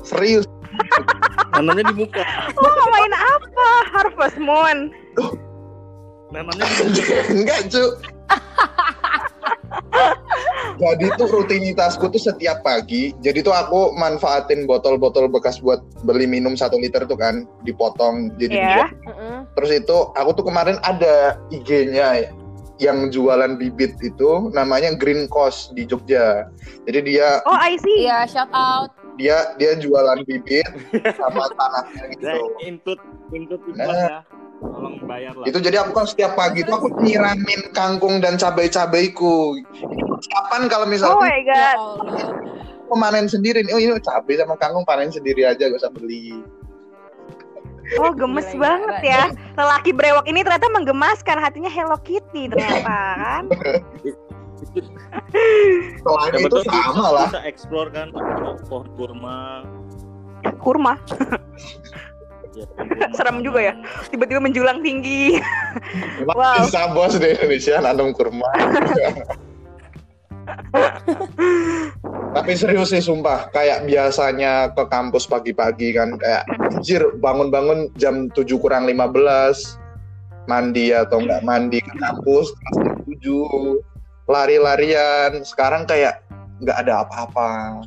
[0.04, 0.44] Serius.
[1.60, 2.24] nanamnya di muka
[2.56, 3.68] Lo ngomongin apa?
[3.92, 4.78] Harvest Moon.
[6.32, 7.84] nanamnya di muka Enggak, cu.
[10.80, 13.12] Jadi tuh rutinitasku tuh setiap pagi.
[13.20, 18.54] Jadi tuh aku manfaatin botol-botol bekas buat beli minum satu liter tuh kan, dipotong jadi
[18.54, 18.64] Iya.
[18.66, 18.86] dua.
[19.12, 19.36] Mm-mm.
[19.54, 22.32] Terus itu aku tuh kemarin ada IG-nya
[22.80, 26.48] yang jualan bibit itu namanya Green Coast di Jogja.
[26.88, 28.08] Jadi dia Oh, I see.
[28.08, 28.88] Iya, shout out.
[29.20, 30.64] Dia dia jualan bibit
[31.20, 32.40] sama tanahnya ya, gitu.
[32.64, 32.98] input
[33.36, 34.20] input iklan ya
[34.60, 39.56] tolong bayar lah Itu jadi aku kan setiap pagi tuh aku nyiramin kangkung dan cabai-cabaiku.
[40.20, 41.78] Persiapan kalau Oh misalnya my Ya god.
[42.92, 43.72] Panen sendiri nih.
[43.72, 46.44] Oh ini cabai sama kangkung panen sendiri aja gak usah beli.
[47.98, 48.62] Oh, gemes Gila, gila.
[48.62, 49.22] banget ya.
[49.58, 53.44] Lelaki brewok ini ternyata menggemaskan hatinya Hello Kitty ternyata kan.
[56.00, 57.28] Selain itu sama bisa- lah.
[57.32, 58.08] bisa explore kan
[58.68, 59.64] pohon kurma
[60.60, 60.96] Kurma.
[62.56, 63.74] ya, kurma Serem juga ya.
[64.08, 65.36] Tiba-tiba menjulang tinggi.
[66.24, 66.64] Wow.
[66.64, 68.48] Bisa bos di Indonesia nanam kurma.
[72.30, 78.46] Tapi serius sih sumpah, kayak biasanya ke kampus pagi-pagi kan kayak anjir bangun-bangun jam 7
[78.58, 79.76] kurang 15
[80.46, 83.82] mandi atau enggak mandi ke kampus kelas jam 7
[84.30, 85.42] lari-larian.
[85.42, 86.22] Sekarang kayak
[86.62, 87.82] nggak ada apa-apa.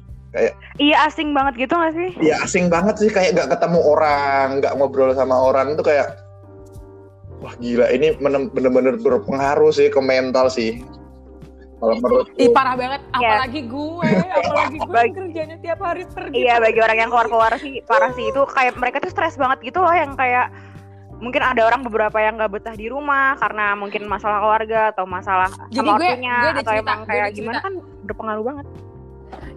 [0.82, 2.10] Iya asing banget gitu gak sih?
[2.18, 3.10] ya asing banget sih.
[3.10, 5.78] Kayak nggak ketemu orang nggak ngobrol sama orang.
[5.78, 6.20] Itu kayak
[7.40, 7.88] wah gila.
[7.94, 10.82] Ini bener- bener-bener berpengaruh sih ke mental sih.
[11.78, 12.40] Kalau menurutku.
[12.40, 13.04] Ih, parah banget.
[13.20, 13.44] Iya.
[13.44, 16.48] Apalagi gue, apalagi gue Bagi- kerjanya tiap hari pergi.
[16.48, 18.26] Iya bagi orang yang keluar-keluar sih parah sih.
[18.32, 20.50] Itu kayak mereka tuh stres banget gitu loh yang kayak
[21.20, 25.50] mungkin ada orang beberapa yang nggak betah di rumah karena mungkin masalah keluarga atau masalah
[25.68, 27.74] Jadi sama gue- ortunya gue ada atau cerita, emang gue kayak ada gimana kan
[28.04, 28.66] berpengaruh banget.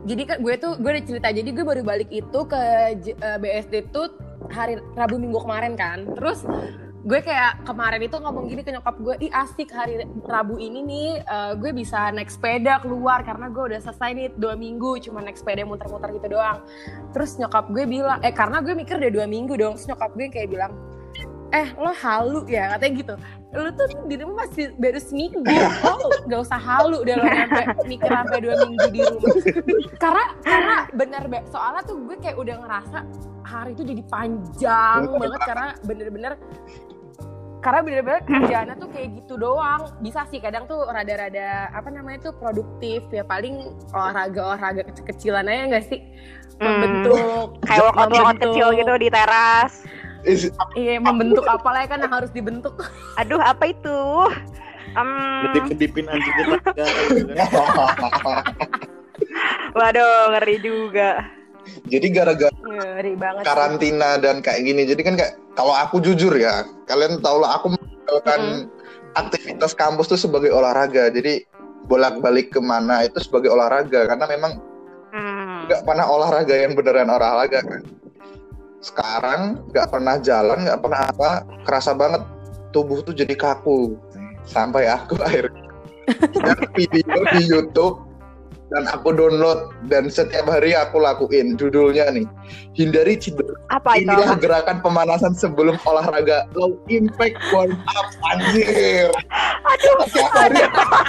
[0.07, 1.29] Jadi kan gue tuh gue udah cerita.
[1.31, 2.61] Jadi gue baru balik itu ke
[3.03, 4.15] eh, BSD tuh
[4.49, 6.07] hari Rabu Minggu kemarin kan.
[6.15, 6.47] Terus
[7.03, 11.09] gue kayak kemarin itu ngomong gini ke nyokap gue, ih asik hari Rabu ini nih
[11.21, 15.35] eh, gue bisa naik sepeda keluar karena gue udah selesai nih dua minggu cuma naik
[15.35, 16.63] sepeda muter-muter gitu doang.
[17.11, 19.75] Terus nyokap gue bilang, eh karena gue mikir udah dua minggu dong.
[19.75, 20.73] Terus nyokap gue kayak bilang,
[21.55, 23.15] eh lo halu ya katanya gitu.
[23.55, 25.41] Lo tuh di rumah masih baru seminggu.
[25.47, 29.35] Lo gak usah halu udah lo nyampe mikir sampai dua minggu di rumah.
[30.03, 31.39] Karena karena bener Be.
[31.51, 32.99] soalnya tuh gue kayak udah ngerasa
[33.47, 36.33] hari itu jadi panjang banget karena bener-bener
[37.65, 39.91] karena bener-bener kerjaannya tuh kayak gitu doang.
[39.99, 43.03] Bisa sih kadang tuh rada-rada apa namanya tuh produktif.
[43.11, 46.01] Ya paling olahraga-olahraga kecil-kecilan aja nggak sih?
[46.57, 46.65] Hmm.
[46.65, 49.83] membentuk Kayak workout workout kecil gitu di teras.
[50.75, 52.75] Iya, membentuk apa lah kan yang harus dibentuk.
[53.21, 53.99] Aduh, apa itu?
[54.97, 55.11] Um,
[55.45, 57.33] Ngedip-ngedipin anjing tetangga gitu
[59.77, 61.11] waduh, ngeri juga.
[61.91, 63.43] Jadi gara-gara Ngeri banget.
[63.43, 63.49] sih.
[63.49, 67.75] karantina dan kayak gini, jadi kan kayak kalau aku jujur ya, kalian tau lah aku
[67.75, 68.71] melakukan
[69.15, 71.11] aktivitas kampus tuh sebagai olahraga.
[71.11, 71.45] Jadi
[71.87, 74.53] bolak-balik ke mana itu sebagai olahraga karena memang
[75.07, 75.65] Hmm.
[75.65, 77.81] nggak pernah olahraga yang beneran olahraga kan.
[78.81, 81.31] Sekarang nggak pernah jalan, nggak pernah apa,
[81.67, 82.23] kerasa banget
[82.71, 83.97] tubuh tuh jadi kaku.
[84.47, 85.67] Sampai aku akhirnya
[86.07, 88.07] lihat video di YouTube
[88.71, 91.55] dan aku download dan setiap hari aku lakuin.
[91.59, 92.27] Judulnya nih
[92.75, 94.07] hindari cedera Apa itu?
[94.11, 96.47] inilah gerakan pemanasan sebelum olahraga.
[96.55, 99.11] Low impact warm up anjir.
[99.67, 100.63] Aduh, setiap hari.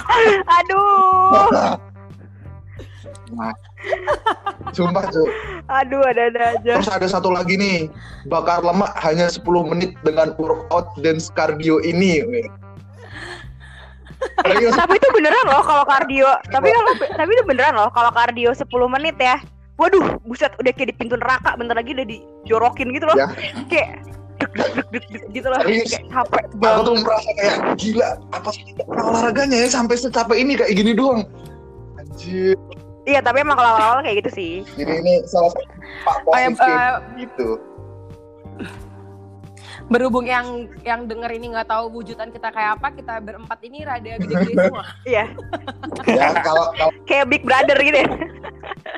[0.62, 1.78] Aduh,
[3.34, 3.54] nah,
[4.74, 5.28] sumpah tuh
[5.68, 6.80] aduh, ada-ada aja.
[6.80, 7.92] Terus ada satu lagi nih,
[8.26, 12.24] bakar lemak hanya 10 menit dengan workout dan cardio ini.
[14.42, 16.30] Tapi itu beneran loh kalau kardio.
[16.48, 19.38] Tapi kalau tapi itu beneran loh kalau kardio 10 menit ya.
[19.78, 23.14] Waduh, buset udah kayak di pintu neraka bentar lagi udah dijorokin gitu loh.
[23.14, 23.30] Ya.
[23.70, 24.02] Kayak
[25.30, 25.60] gitu loh.
[25.62, 25.94] Serius.
[25.94, 26.82] Kayak capek aku banget.
[26.82, 31.22] tuh merasa kayak gila, apa sih olahraganya ya sampai secapek ini kayak gini doang.
[31.94, 32.58] Anjir,
[33.08, 34.52] Iya, tapi emang kalau awal-awal kayak gitu sih.
[34.76, 35.64] jadi ini salah satu
[36.04, 37.48] pak Oh, ya, positif eh, gitu.
[39.88, 40.44] berhubung yang
[40.82, 44.84] yang denger ini nggak tahu wujudan kita kayak apa, kita berempat ini rada gede-gede semua.
[45.02, 45.24] Iya,
[46.06, 48.08] Ya kalau kalau kayak Big Brother gitu ya.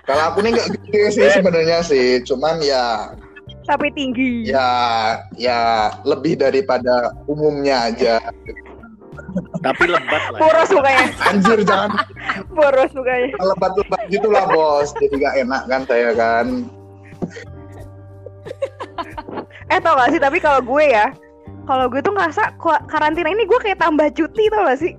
[0.03, 3.15] kalau aku nih nggak gede sih sebenarnya sih, cuman ya
[3.63, 4.51] Tapi tinggi.
[4.51, 4.67] ya
[5.39, 5.61] ya
[6.03, 8.19] lebih daripada umumnya aja.
[9.61, 10.41] Tapi lebat lah.
[10.41, 11.07] Boros mukanya.
[11.29, 11.91] Anjir jangan
[12.57, 13.29] Boros mukanya.
[13.37, 16.47] lebat-lebat gitulah bos jadi gak enak kan saya kan
[19.71, 21.15] Eh tau gak sih, tapi kalau gue ya,
[21.69, 22.59] kalau gue tuh ngerasa
[22.91, 24.99] karantina ini gue kayak tambah cuti tau gak sih?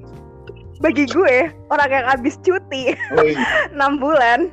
[0.79, 4.47] Bagi gue, orang yang habis cuti 6 bulan,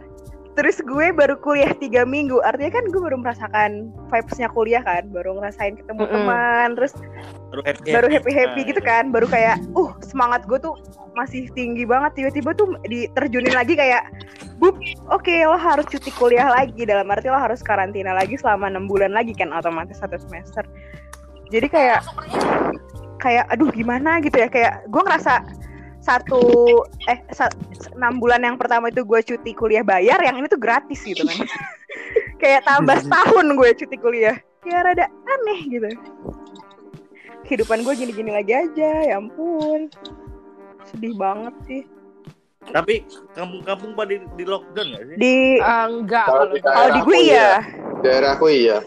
[0.59, 5.39] terus gue baru kuliah tiga minggu, artinya kan gue baru merasakan vibes-nya kuliah kan, baru
[5.39, 6.15] ngerasain ketemu Mm-mm.
[6.19, 6.93] teman, terus
[7.49, 10.75] Baru happy baru happy happy gitu kan, baru kayak, uh semangat gue tuh
[11.15, 14.03] masih tinggi banget, tiba-tiba tuh diterjunin lagi kayak,
[14.59, 14.75] bup,
[15.15, 19.15] oke lo harus cuti kuliah lagi, dalam arti lo harus karantina lagi selama enam bulan
[19.15, 20.67] lagi kan, otomatis satu semester.
[21.55, 22.03] Jadi kayak,
[23.23, 24.19] kayak, aduh gimana?
[24.19, 25.41] Gitu ya, kayak gue ngerasa
[25.99, 26.41] satu
[27.11, 27.53] eh sa-
[27.95, 31.47] enam bulan yang pertama itu gue cuti kuliah bayar, yang ini tuh gratis gitu kan.
[32.43, 35.91] kayak tambah setahun gue cuti kuliah, kayak rada aneh gitu.
[37.49, 39.89] Kehidupan gue gini-gini lagi aja ya ampun.
[40.85, 41.83] Sedih banget sih.
[42.69, 43.01] Tapi
[43.33, 45.17] kampung-kampung pada di, di lockdown gak sih?
[45.17, 47.53] di Eh, enggak Kalau kalau di kalau di gue iya.
[48.05, 48.79] Daerahku iya.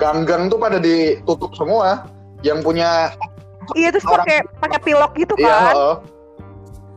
[0.00, 2.08] Gang-gang tuh pada ditutup semua.
[2.40, 3.12] Yang punya
[3.78, 5.74] iya terus pakai pakai pilok gitu iya kan.
[5.76, 5.94] heeh.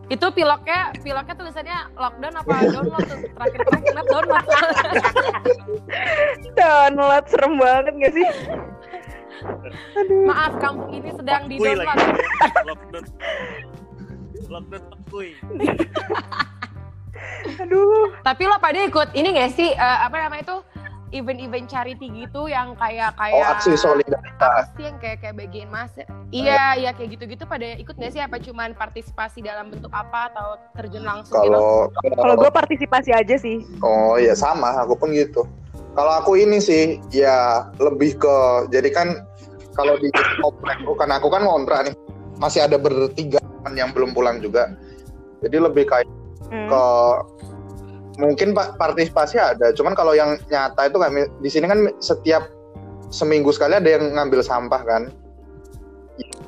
[0.05, 3.19] Itu piloknya, piloknya tulisannya lockdown apa download tuh?
[3.25, 4.45] Terakhir terakhir download.
[6.59, 8.27] download serem banget gak sih
[9.95, 11.97] aduh Maaf, kampung ini sedang di download.
[12.65, 13.05] Lockdown.
[14.47, 15.29] Lockdown kui.
[17.59, 19.69] aduh Tapi lo pada ikut ini gak sih?
[19.69, 20.57] eh, apa namanya itu?
[21.13, 24.65] Event-event charity gitu yang kayak oh kayak aksi solidaritas.
[24.65, 25.93] apa sih yang kayak kayak bagian mas
[26.33, 28.21] iya iya kayak gitu-gitu pada ikut gak sih?
[28.21, 31.53] Apa cuman partisipasi dalam bentuk apa atau terjun langsung gitu?
[31.53, 33.61] Kalau kalau gue partisipasi aja sih.
[33.85, 34.81] Oh ya sama.
[34.81, 35.45] Aku pun gitu.
[35.95, 38.35] Kalau aku ini sih ya lebih ke
[38.73, 39.23] jadi kan
[39.77, 40.09] kalau di
[40.41, 41.95] komplek bukan aku kan ngontrak nih
[42.41, 44.73] masih ada bertiga teman yang belum pulang juga.
[45.45, 46.09] Jadi lebih kayak
[46.45, 46.69] Hmm.
[46.69, 46.83] ke
[48.15, 49.71] mungkin pak partisipasi ada.
[49.75, 52.32] Cuman kalau yang nyata itu kami di sini kan di
[53.12, 55.04] seminggu sekali ada yang ngambil sampah kan?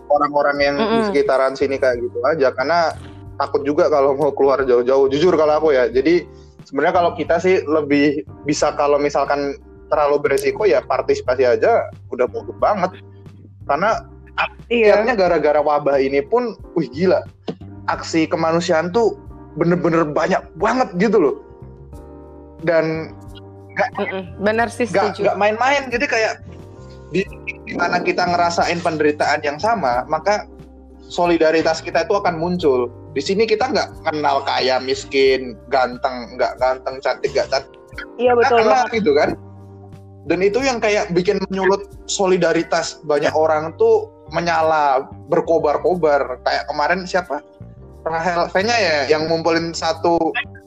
[0.07, 1.05] Orang-orang yang di Mm-mm.
[1.11, 2.55] sekitaran sini kayak gitu aja.
[2.55, 2.95] Karena
[3.35, 5.11] takut juga kalau mau keluar jauh-jauh.
[5.11, 5.91] Jujur kalau aku ya.
[5.91, 6.23] Jadi
[6.63, 9.59] sebenarnya kalau kita sih lebih bisa kalau misalkan
[9.91, 12.91] terlalu beresiko ya partisipasi aja udah bagus banget.
[13.67, 14.03] Karena
[14.67, 15.01] Iya.
[15.17, 17.23] gara-gara wabah ini pun wih gila.
[17.87, 19.15] Aksi kemanusiaan tuh
[19.57, 21.46] bener-bener banyak banget gitu loh
[22.65, 23.13] dan
[23.77, 24.33] Mm-mm.
[24.41, 25.29] Bener sih setuju.
[25.29, 26.33] nggak main-main jadi kayak
[27.13, 27.21] di,
[27.69, 30.49] di mana kita ngerasain penderitaan yang sama maka
[31.07, 36.97] solidaritas kita itu akan muncul di sini kita nggak kenal kaya miskin ganteng nggak ganteng
[37.05, 37.77] cantik nggak cantik
[38.17, 38.97] Iya betul kenal banget.
[39.01, 39.29] gitu kan
[40.27, 47.39] dan itu yang kayak bikin menyulut solidaritas banyak orang tuh menyala berkobar-kobar kayak kemarin siapa
[48.07, 50.17] Rahel V-nya ya yang ngumpulin satu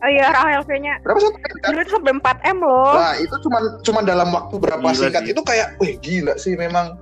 [0.00, 0.96] Oh iya Rahel V-nya.
[1.05, 2.96] berapa satu Dulu itu sampai 4 M loh.
[2.96, 5.33] Nah itu cuman cuman dalam waktu berapa Gila singkat sih.
[5.37, 6.96] itu kayak, wih gila sih memang.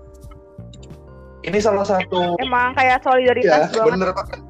[1.46, 3.94] Ini salah satu Emang kayak ya solidaritas banget.
[3.94, 4.40] bener banget.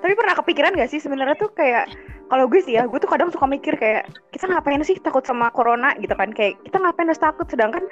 [0.00, 1.90] Tapi pernah kepikiran gak sih sebenarnya tuh kayak
[2.26, 5.52] kalau gue sih ya, gue tuh kadang suka mikir kayak kita ngapain sih takut sama
[5.52, 6.32] corona gitu kan?
[6.32, 7.84] Kayak kita ngapain harus takut sedangkan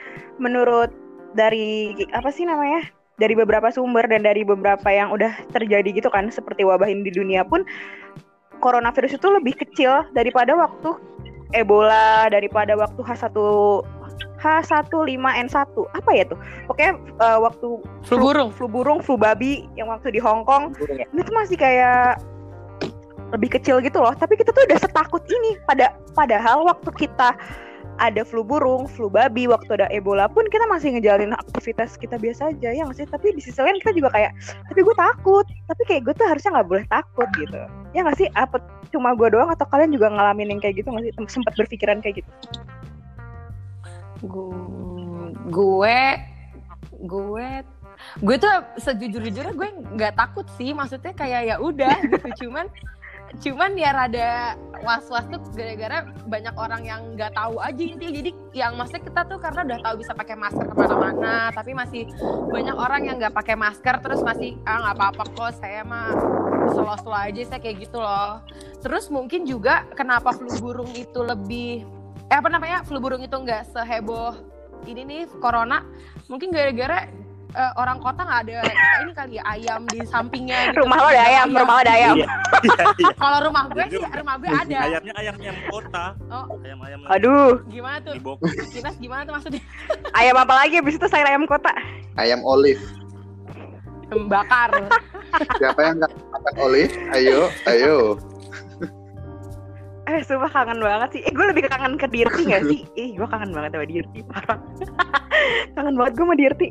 [0.42, 0.90] menurut
[1.38, 2.82] dari apa sih namanya?
[3.14, 7.12] Dari beberapa sumber dan dari beberapa yang udah terjadi gitu kan seperti wabah ini di
[7.14, 7.62] dunia pun
[8.58, 10.98] coronavirus itu lebih kecil daripada waktu
[11.54, 13.38] Ebola, daripada waktu H1
[14.42, 15.70] H15N1.
[15.94, 16.38] Apa ya tuh?
[16.66, 17.68] Pokoknya eh, waktu
[18.02, 18.50] Flu burung.
[18.50, 22.18] flu burung, flu babi yang waktu di Hong Kong ini tuh masih kayak
[23.34, 27.34] lebih kecil gitu loh tapi kita tuh udah setakut ini pada padahal waktu kita
[28.02, 32.50] ada flu burung, flu babi, waktu ada Ebola pun kita masih ngejalanin aktivitas kita biasa
[32.50, 33.06] aja ya nggak sih?
[33.06, 34.34] Tapi di sisi lain kita juga kayak
[34.70, 37.60] tapi gue takut tapi kayak gue tuh harusnya nggak boleh takut gitu.
[37.94, 38.28] Ya nggak sih?
[38.34, 38.58] Apa
[38.90, 41.12] cuma gue doang atau kalian juga ngalamin yang kayak gitu nggak sih?
[41.30, 42.30] Sempat berpikiran kayak gitu?
[44.24, 45.98] Gu- gue
[47.04, 47.48] gue
[48.20, 52.46] gue tuh sejujur-jujurnya gue nggak takut sih maksudnya kayak ya udah gitu.
[52.46, 52.66] Cuman
[53.42, 58.12] cuman ya rada was-was tuh gara-gara banyak orang yang nggak tahu aja intinya.
[58.12, 62.06] Jadi yang maksudnya kita tuh karena udah tahu bisa pakai masker ke mana-mana tapi masih
[62.52, 66.12] banyak orang yang nggak pakai masker terus masih ah nggak apa-apa kok saya mah
[66.70, 68.44] slow-slow aja saya kayak gitu loh.
[68.84, 71.88] Terus mungkin juga kenapa flu burung itu lebih
[72.28, 72.84] eh apa namanya?
[72.84, 74.36] Flu burung itu nggak seheboh
[74.84, 75.80] ini nih corona
[76.28, 77.08] mungkin gara-gara
[77.54, 78.58] eh, orang kota nggak ada
[79.00, 80.82] ini kali ya ayam di sampingnya gitu.
[80.82, 83.14] rumah lo ada ayam rumah lo ada ayam Iya, iya, iya.
[83.22, 86.04] kalau rumah gue sih rumah gue ada Ayamnya ayam ayam kota.
[86.30, 86.46] Oh.
[86.62, 88.14] Ayam ayam aduh gimana tuh.
[88.72, 89.62] Kinas gimana tuh maksudnya
[90.20, 91.72] ayam apa lagi abis itu sayur ayam kota
[92.14, 92.82] Ayam olive.
[94.30, 94.70] bakar
[95.58, 96.94] Siapa yang nggak makan olive?
[97.10, 98.14] Ayo, ayo.
[100.04, 101.20] Eh, sumpah kangen banget sih.
[101.24, 102.84] Eh, gue lebih kangen ke Dirti gak sih?
[102.92, 104.58] Ih, gue kangen banget sama Dirti, parah.
[105.72, 106.68] kangen banget gue sama Dirti.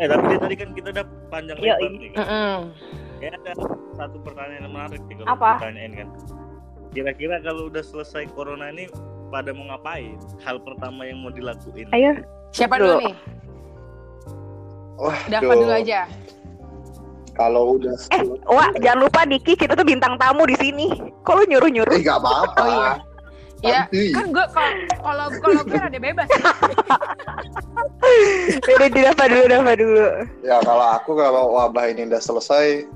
[0.00, 1.88] Eh tapi tadi kan kita udah panjang Iya, lebar iya.
[1.94, 2.18] nih kan.
[2.22, 2.56] Mm-mm.
[3.20, 3.52] Kayak ada
[3.94, 5.50] satu pertanyaan yang menarik nih kalau Apa?
[5.58, 6.08] ditanyain kan.
[6.90, 8.88] Kira-kira kalau udah selesai corona ini
[9.28, 10.16] pada mau ngapain?
[10.40, 11.86] Hal pertama yang mau dilakuin.
[11.90, 12.16] Ayo.
[12.50, 12.88] siapa Dulu.
[12.88, 13.14] dulu nih
[14.96, 16.02] Wah, Dava dulu aja
[17.32, 20.90] Kalau udah Eh, Wah, jangan lupa Diki, kita tuh bintang tamu di sini.
[21.22, 21.94] Kok lu nyuruh-nyuruh?
[21.94, 22.58] eh nggak apa-apa.
[22.58, 22.90] Oh, iya.
[23.60, 23.84] Ya
[24.16, 24.72] kan gue kalau
[25.04, 26.28] kalau kalau gue ada bebas
[28.80, 30.06] Udah di Dava dulu, Dava dulu.
[30.42, 32.88] Ya kalau aku kalau wabah ini udah selesai,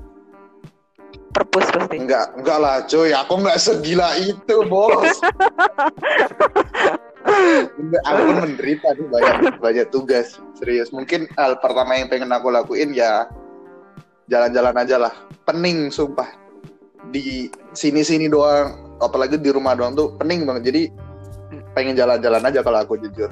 [1.35, 1.99] Perpus pasti.
[1.99, 5.19] enggak enggak lah cuy, aku nggak segila itu bos.
[7.75, 10.89] Enggak, aku pun menderita nih banyak banyak tugas serius.
[10.89, 13.29] Mungkin hal pertama yang pengen aku lakuin ya
[14.31, 15.13] jalan-jalan aja lah.
[15.45, 16.27] Pening sumpah
[17.13, 20.71] di sini-sini doang, apalagi di rumah doang tuh pening banget.
[20.71, 20.81] Jadi
[21.75, 23.31] pengen jalan-jalan aja kalau aku jujur.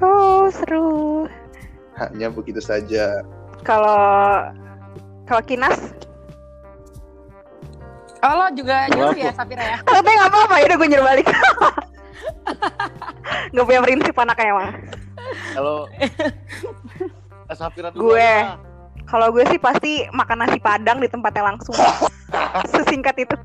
[0.00, 1.28] Oh, seru.
[2.00, 3.20] Hanya begitu saja.
[3.60, 4.00] Kalau
[5.28, 5.76] kalau Kinas,
[8.24, 11.28] oh lo juga nyuruh ya Safira ya katanya nggak apa-apa ya udah gue nyuruh balik.
[13.50, 14.70] Gak punya prinsip anaknya emang.
[15.54, 15.76] Kalau
[17.50, 18.30] Safira dulu Gue.
[19.10, 21.74] Kalau gue sih pasti makan nasi padang di tempatnya langsung.
[22.68, 23.32] Sesingkat itu.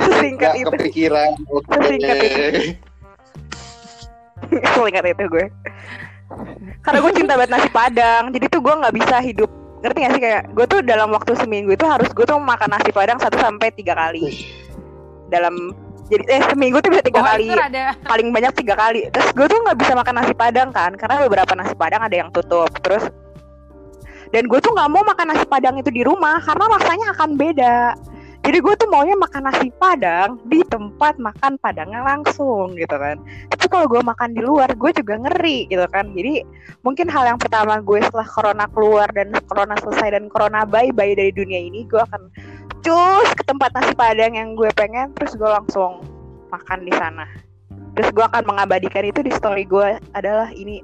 [0.00, 0.70] Sesingkat itu.
[0.74, 1.30] kepikiran.
[1.72, 2.40] Sesingkat itu.
[4.74, 5.46] Sesingkat itu gue.
[6.80, 8.24] Karena gue cinta banget nasi padang.
[8.32, 9.50] Jadi tuh gue nggak bisa hidup.
[9.80, 12.92] Ngerti gak sih kayak gue tuh dalam waktu seminggu itu harus gue tuh makan nasi
[12.92, 14.44] padang satu sampai tiga kali
[15.32, 15.72] dalam
[16.10, 19.46] jadi eh seminggu tuh bisa tiga oh kali ada paling banyak tiga kali terus gue
[19.46, 23.06] tuh nggak bisa makan nasi padang kan karena beberapa nasi padang ada yang tutup terus
[24.30, 27.76] dan gue tuh nggak mau makan nasi padang itu di rumah karena rasanya akan beda.
[28.40, 33.20] Jadi gue tuh maunya makan nasi padang di tempat makan padangnya langsung gitu kan.
[33.52, 36.08] Tapi kalau gue makan di luar gue juga ngeri gitu kan.
[36.16, 36.40] Jadi
[36.80, 41.12] mungkin hal yang pertama gue setelah corona keluar dan corona selesai dan corona bye bye
[41.12, 42.32] dari dunia ini gue akan
[42.80, 46.00] cus ke tempat nasi padang yang gue pengen terus gue langsung
[46.48, 47.28] makan di sana.
[47.92, 50.80] Terus gue akan mengabadikan itu di story gue adalah ini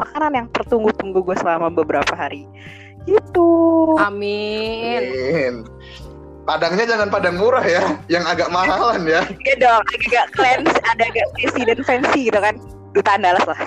[0.00, 2.48] makanan yang tertunggu-tunggu gue selama beberapa hari
[3.04, 3.48] gitu
[4.00, 5.02] Amin.
[5.04, 5.54] Amin.
[6.44, 9.24] Padangnya jangan padang murah ya, yang agak mahalan ya.
[9.48, 12.54] Iya dong, agak cleanse, ada agak fancy dan fancy gitu kan.
[12.94, 13.58] Duta Andalas lah.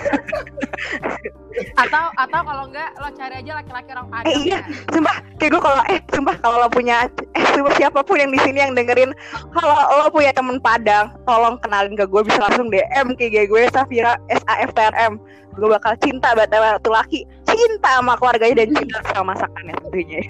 [1.74, 4.30] Atau atau kalau enggak lo cari aja laki-laki orang Padang.
[4.30, 4.62] Eh, iya.
[4.62, 4.78] ya.
[4.94, 6.96] Sumpah, kayak gue kalau eh sumpah kalau lo punya
[7.34, 9.10] eh sumpah siapa pun yang di sini yang dengerin
[9.52, 14.16] kalau lo punya temen Padang, tolong kenalin ke gue bisa langsung DM kayak gue Safira
[14.32, 15.20] S A F T R M.
[15.58, 17.20] Gue bakal cinta banget sama tuh laki,
[17.58, 20.20] cinta sama keluarganya dan cinta sama masakannya tentunya.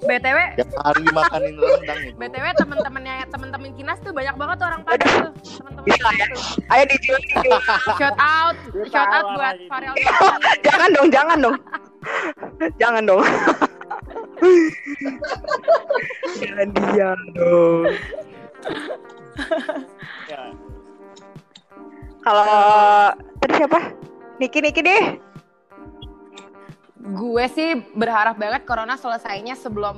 [0.00, 2.16] BTW Tiap hari makanin rendang itu.
[2.16, 5.32] BTW temen-temennya temen-temen Kinas tuh banyak banget tuh orang Padang tuh.
[5.60, 6.26] Temen-temen Bisa Kinas ya?
[6.72, 7.60] Ayo dijual dijual.
[8.00, 8.56] Shout out,
[8.88, 9.56] shout out buat.
[9.68, 9.92] Farel.
[10.66, 11.56] jangan dong, jangan dong.
[12.80, 13.22] jangan dong.
[16.40, 17.84] jangan dia dong.
[20.28, 20.42] Ya,
[22.24, 22.48] Kalau
[23.40, 23.80] tadi siapa?
[24.40, 25.29] Niki Niki deh.
[27.00, 29.96] Gue sih berharap banget corona selesainya sebelum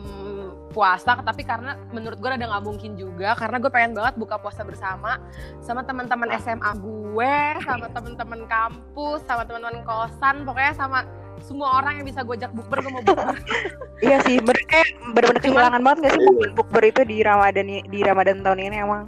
[0.73, 4.65] puasa, tapi karena menurut gue ada nggak mungkin juga, karena gue pengen banget buka puasa
[4.65, 5.21] bersama
[5.61, 11.05] sama teman-teman SMA gue, sama teman-teman kampus, sama teman-teman kosan, pokoknya sama
[11.45, 13.37] semua orang yang bisa gue ajak bukber, gue mau bukber.
[14.03, 14.59] Iya sih, bener
[15.15, 16.51] Cuman- kehilangan banget gak sih Iya.
[16.59, 19.07] bukber itu di Ramadan di Ramadan tahun ini emang.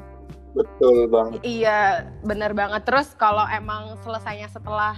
[0.54, 1.42] Betul banget.
[1.42, 2.86] Iya, bener banget.
[2.86, 4.94] Terus kalau emang selesainya setelah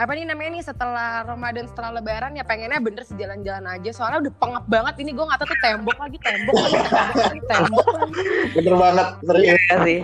[0.00, 4.32] apa nih namanya nih setelah Ramadan setelah Lebaran ya pengennya bener sejalan-jalan aja soalnya udah
[4.32, 8.12] pengap banget ini gue nggak tahu tuh tembok lagi tembok lagi tembok lagi tembok lagi
[8.56, 9.60] Bener banget, serius.
[9.60, 9.98] Iya sih.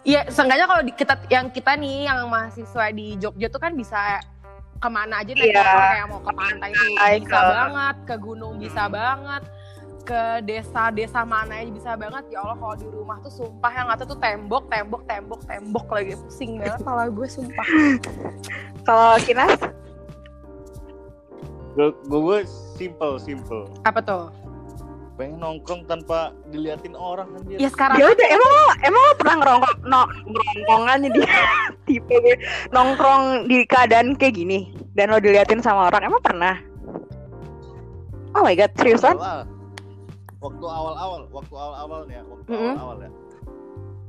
[0.00, 4.16] Iya, seenggaknya kalau di, kita yang kita nih yang mahasiswa di Jogja tuh kan bisa
[4.80, 5.60] ke mana aja Iya.
[5.60, 9.42] motor kayak mau ke pantai tuh Pantai, bisa ke- banget, ke gunung bisa banget,
[10.04, 12.24] ke desa-desa mana aja bisa banget.
[12.32, 15.86] Ya Allah kalau di rumah tuh sumpah yang nggak tahu tuh tembok, tembok, tembok, tembok
[15.92, 17.66] lagi pusing banget kepala gue sumpah.
[18.88, 19.60] Kalau Kinas,
[21.76, 22.38] gue gue
[22.74, 23.68] simple simple.
[23.84, 24.24] Apa tuh?
[25.20, 27.60] Pengen nongkrong tanpa diliatin orang anjir.
[27.60, 31.20] Ya sekarang ya udah emang lo emang lo pernah ngerongkong no, ngerongkongan di
[31.86, 32.36] tipe gue
[32.72, 36.56] nongkrong di keadaan kayak gini dan lo diliatin sama orang emang pernah?
[38.30, 39.18] Oh my god, seriusan?
[39.18, 39.59] Awal,
[40.40, 42.74] waktu awal-awal, waktu awal-awalnya, waktu Mm-mm.
[42.74, 43.10] awal-awal ya.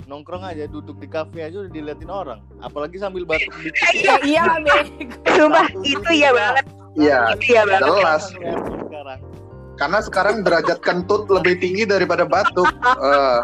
[0.07, 2.39] Nongkrong aja, duduk di kafe aja udah diliatin orang.
[2.59, 3.79] Apalagi sambil batuk dikit.
[4.03, 5.15] ya iya bego.
[5.29, 6.19] Sumpah itu dunia.
[6.19, 7.87] ya banget, Iya, itu ya banget.
[7.87, 8.23] jelas.
[8.27, 9.19] sekarang.
[9.71, 12.67] Karena sekarang derajat kentut lebih tinggi daripada batuk.
[13.01, 13.39] Eh,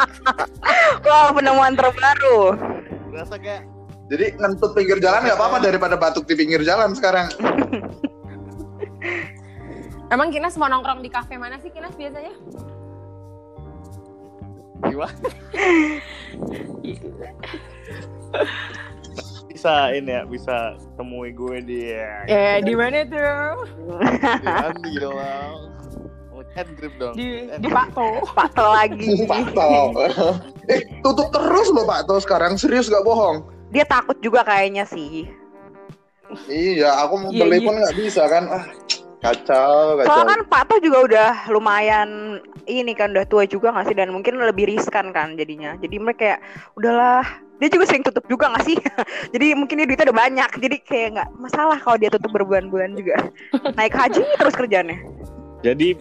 [1.02, 2.54] Wow penemuan terbaru.
[3.10, 3.64] Berasa kayak
[4.08, 7.28] jadi ngentut pinggir jalan nggak apa-apa daripada batuk di pinggir jalan sekarang.
[10.08, 12.32] Emang Kinas mau nongkrong di kafe mana sih Kinas biasanya?
[14.86, 15.30] Gimana?
[19.48, 20.56] bisa ini ya, bisa
[21.00, 21.90] temui gue di
[22.30, 23.66] Ya di mana tuh?
[24.86, 25.02] di.
[26.30, 27.18] Oh, hand grip dong.
[27.18, 27.74] Di Hand di grip.
[27.74, 28.08] Pak To.
[28.38, 29.10] Pak Tel lagi.
[29.26, 29.70] Pak To.
[30.74, 32.54] eh, tutup terus loh Pak To sekarang.
[32.62, 33.42] Serius gak bohong.
[33.74, 35.26] Dia takut juga kayaknya sih.
[36.46, 37.66] Iya, aku mau Iya, beli iya.
[37.66, 38.44] pun nggak bisa kan.
[38.52, 38.66] Ah,
[39.22, 40.08] kacau, kacau.
[40.08, 44.12] Soalnya kan Pak To juga udah lumayan ini kan udah tua juga gak sih dan
[44.12, 45.74] mungkin lebih riskan kan jadinya.
[45.80, 46.40] Jadi mereka kayak
[46.76, 47.26] udahlah
[47.58, 48.78] dia juga sering tutup juga gak sih?
[49.34, 50.52] Jadi mungkin dia duitnya udah banyak.
[50.62, 53.18] Jadi kayak nggak masalah kalau dia tutup berbulan-bulan juga.
[53.74, 54.98] Naik haji terus kerjanya.
[55.66, 55.98] Jadi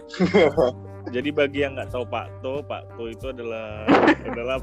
[1.14, 3.86] jadi bagi yang nggak tahu Pak To, Pak To itu adalah
[4.30, 4.58] adalah?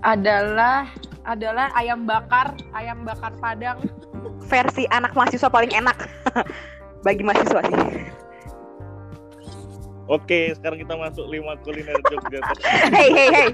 [0.00, 0.86] Adalah
[1.26, 3.82] adalah ayam bakar, ayam bakar Padang.
[4.46, 5.94] Versi anak mahasiswa paling enak
[7.06, 7.78] bagi mahasiswa sih.
[10.10, 12.40] Oke, sekarang kita masuk lima kuliner Jogja.
[12.94, 13.48] Hey hey hey,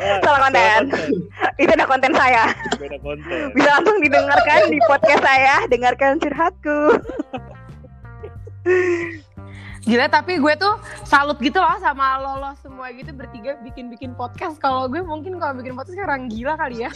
[0.00, 0.82] Ah, Salah konten.
[1.60, 2.50] itu udah konten saya.
[2.74, 3.54] Beda konten.
[3.54, 5.54] Bisa langsung didengarkan di podcast saya.
[5.68, 6.80] Dengarkan curhatku.
[9.80, 10.76] Gila tapi gue tuh
[11.08, 14.60] salut gitu loh sama lo lo semua gitu bertiga bikin-bikin podcast.
[14.60, 16.90] Kalau gue mungkin kalau bikin podcast sekarang gila kali ya.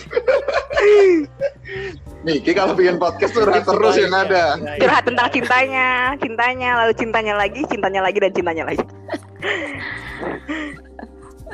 [2.24, 4.60] Niki kalau bikin podcast tuh Iya, terus yang ada.
[4.80, 8.84] curhat tentang cintanya, cintanya, lalu cintanya lagi, cintanya lagi dan cintanya lagi.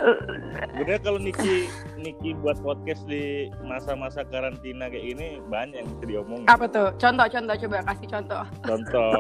[0.01, 6.47] Sebenarnya kalau Niki Niki buat podcast di masa-masa karantina kayak gini banyak yang bisa diomongin.
[6.49, 6.89] Apa tuh?
[6.97, 8.43] Contoh-contoh coba kasih contoh.
[8.65, 9.13] Contoh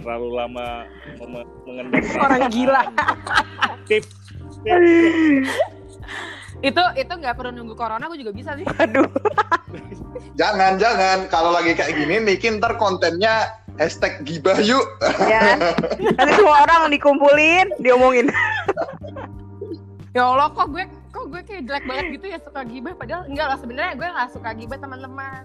[0.00, 0.68] terlalu lama
[1.18, 2.82] mem- mengendam Orang gila.
[3.90, 4.08] Tips.
[4.64, 5.50] tips.
[6.64, 9.04] itu itu nggak perlu nunggu corona gue juga bisa sih Aduh.
[10.34, 11.26] Jangan, jangan.
[11.30, 14.82] Kalau lagi kayak gini, Niki ntar kontennya hashtag gibah yuk.
[15.26, 15.58] Ya.
[16.18, 18.30] Nanti semua orang dikumpulin, diomongin.
[20.14, 23.46] Ya allah kok gue kok gue kayak jelek banget gitu ya suka gibah padahal enggak
[23.50, 25.42] lah sebenarnya gue nggak suka gibah teman-teman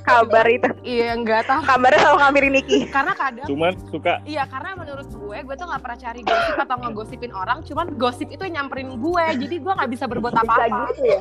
[0.00, 0.72] Kabar itu.
[0.80, 2.78] iya enggak tahu Kabarnya selalu ngamirin Niki.
[2.88, 6.76] karena kadang Cuman suka Iya karena menurut gue, gue tuh nggak pernah cari gosip atau
[6.80, 10.96] ngegosipin orang, cuman gosip itu yang nyamperin gue, jadi gue nggak bisa berbuat apa-apa.
[10.96, 11.18] gitu ya.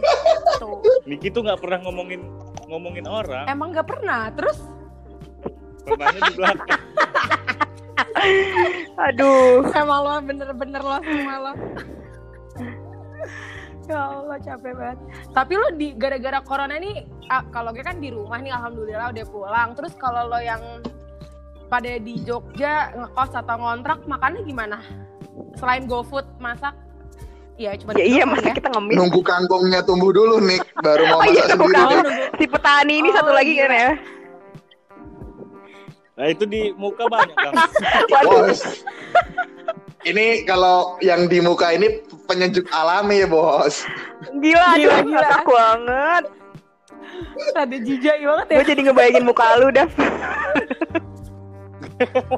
[0.55, 0.79] Tuh.
[1.03, 2.21] Niki tuh nggak pernah ngomongin
[2.71, 3.43] ngomongin orang.
[3.51, 4.31] Emang nggak pernah.
[4.31, 4.57] Terus
[5.83, 6.81] Pernahnya di belakang.
[9.03, 9.67] Aduh.
[9.73, 11.53] emang lo bener-bener lo semua lo.
[13.89, 14.97] Ya Allah capek banget.
[15.33, 19.25] Tapi lo di gara-gara corona nih, ah, kalau gue kan di rumah nih, alhamdulillah udah
[19.27, 19.69] pulang.
[19.73, 20.61] Terus kalau lo yang
[21.67, 24.77] pada di Jogja ngekos atau ngontrak, makannya gimana?
[25.57, 26.77] Selain GoFood masak,
[27.57, 28.95] ya cuma Ya iya masa kita ngemis.
[28.95, 30.61] Nunggu kangkungnya tumbuh dulu, Nik.
[30.85, 31.81] Baru mau Oh iya, masak tunggu sendiri.
[31.81, 32.37] kangkung.
[32.37, 33.89] Si petani ini Oh, satu lagi kan ya.
[36.19, 37.53] Nah itu di muka banyak kan.
[38.13, 38.51] Waduh.
[40.07, 43.83] Ini kalau yang di muka ini penyejuk alami ya, Bos.
[44.39, 45.19] Gila, Gila, gila.
[45.19, 46.23] ngakak banget.
[47.51, 48.57] Ada jijai banget ya.
[48.63, 49.91] Gue jadi ngebayangin muka lu, Dav.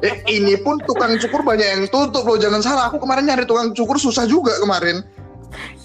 [0.02, 2.34] Eh, ini pun tukang cukur banyak yang tutup loh.
[2.34, 5.06] Jangan salah, aku kemarin nyari tukang cukur susah juga kemarin.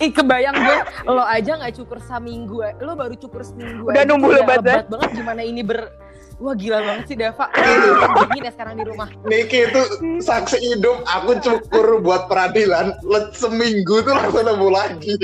[0.01, 0.79] Ih kebayang gue
[1.11, 5.11] lo aja nggak cukur seminggu lo baru cukur seminggu Udah aja tuh lebat lebat banget
[5.19, 5.91] gimana ini ber
[6.37, 7.49] wah gila banget sih Dava
[8.21, 9.81] dingin ya sekarang di rumah Niki itu
[10.21, 11.03] saksi hidup.
[11.09, 12.97] Aku cukur buat peradilan.
[13.05, 15.17] Let seminggu tuh langsung nemu lagi.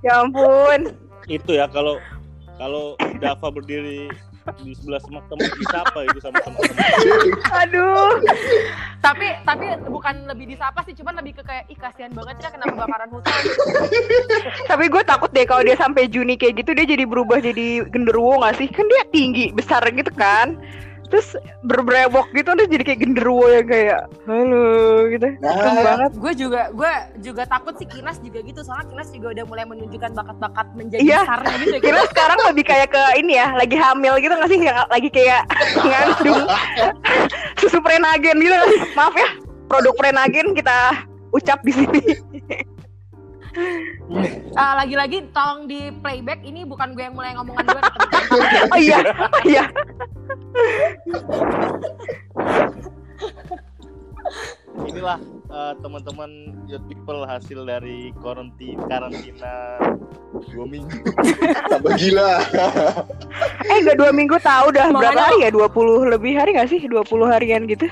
[0.00, 0.96] Ya ampun.
[1.26, 1.98] itu ya kalau
[2.54, 4.06] kalau Dava berdiri
[4.62, 6.86] di sebelah teman-teman disapa itu sama teman-teman.
[7.66, 8.22] Aduh.
[9.02, 12.66] tapi tapi bukan lebih disapa sih cuman lebih ke kayak ih kasihan banget ya kena
[12.70, 13.40] kebakaran hutan
[14.70, 18.42] Tapi gue takut deh kalau dia sampai Juni kayak gitu dia jadi berubah jadi genderuwo
[18.42, 18.68] gak sih?
[18.70, 20.58] Kan dia tinggi, besar gitu kan.
[21.06, 21.28] Terus
[21.62, 24.66] berbrewok gitu terus jadi kayak genderuwo yang kayak halo
[25.08, 25.26] gitu.
[25.38, 25.54] Nah.
[25.76, 26.10] banget.
[26.14, 26.92] gue juga gue
[27.22, 31.20] juga takut sih Kinas juga gitu soalnya Kinas juga udah mulai menunjukkan bakat-bakat menjadi Iya.
[31.22, 34.58] besarnya gitu ya Kira sekarang lebih kayak ke ini ya, lagi hamil gitu gak sih?
[34.60, 35.42] Yang lagi kayak
[35.86, 36.42] ngandung
[37.60, 38.56] susu prenagen gitu?
[38.92, 39.28] Maaf ya,
[39.66, 42.00] produk prenagen kita ucap di sini.
[44.54, 47.82] Ah, lagi-lagi tolong di playback ini bukan gue yang mulai ngomongan gue
[48.72, 48.98] Oh iya,
[49.44, 49.64] iya.
[54.86, 56.30] Inilah eh, teman-teman
[56.68, 59.54] youth people hasil dari karantina karantina
[60.52, 60.98] dua minggu.
[61.72, 62.30] Tambah gila.
[63.64, 65.50] Eh gak dua minggu tahu udah Makanya- berapa hari ya?
[65.50, 66.80] 20 lebih hari gak sih?
[66.84, 67.88] 20 harian gitu.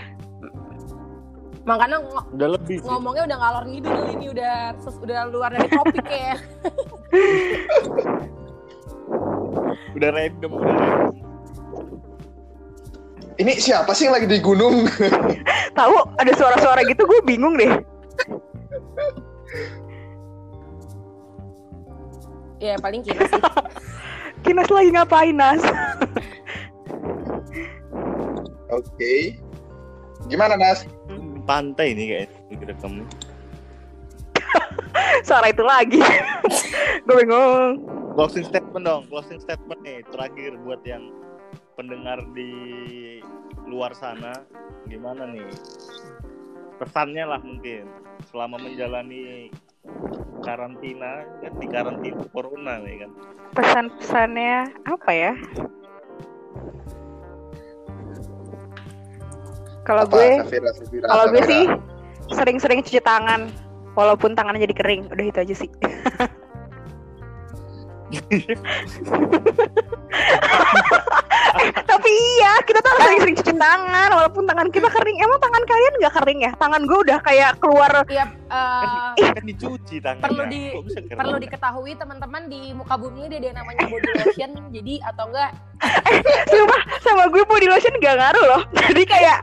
[1.64, 2.84] Makanya ngo- Udah lebih sih.
[2.84, 4.54] ngomongnya udah ngalor ngidul ini udah
[5.00, 6.34] udah luar dari topik ya
[9.94, 11.14] Udah random, udah random.
[13.34, 14.90] Ini siapa sih yang lagi di gunung?
[15.78, 17.70] Tahu ada suara-suara gitu gue bingung deh.
[22.58, 23.42] ya paling kita sih
[24.44, 25.60] Kinas lagi ngapain Nas?
[28.68, 29.36] Oke.
[30.26, 30.84] Gimana, Nas?
[31.44, 32.92] Pantai nih kayaknya direkam.
[35.24, 36.00] Suara itu lagi.
[37.04, 37.84] gue bingung.
[38.14, 41.10] Closing statement dong, closing statement nih terakhir buat yang
[41.74, 42.50] pendengar di
[43.66, 44.46] luar sana
[44.86, 45.48] gimana nih
[46.78, 47.88] pesannya lah mungkin
[48.30, 49.50] selama menjalani
[50.44, 53.10] karantina kan di karantina corona nih kan
[53.54, 55.32] Pesan-pesannya apa ya?
[59.84, 60.40] Kalau gue,
[61.04, 61.68] kalau gue sih
[62.32, 63.52] sering-sering cuci tangan.
[63.94, 65.70] Walaupun tangannya jadi kering, udah itu aja sih.
[71.72, 75.16] Tapi iya, kita tuh harus sering-sering cuci tangan walaupun tangan kita kering.
[75.22, 76.52] Emang tangan kalian nggak kering ya?
[76.58, 77.92] Tangan gue udah kayak keluar.
[78.10, 80.24] Ya eh, kan, kan dicuci tangannya.
[80.24, 80.62] perlu di
[81.10, 84.50] perlu diketahui teman-teman di muka bumi ini ada yang namanya body lotion.
[84.70, 85.50] Jadi atau enggak?
[86.50, 88.62] Sumpah sama gue body lotion gak ngaruh loh.
[88.88, 89.38] Jadi kayak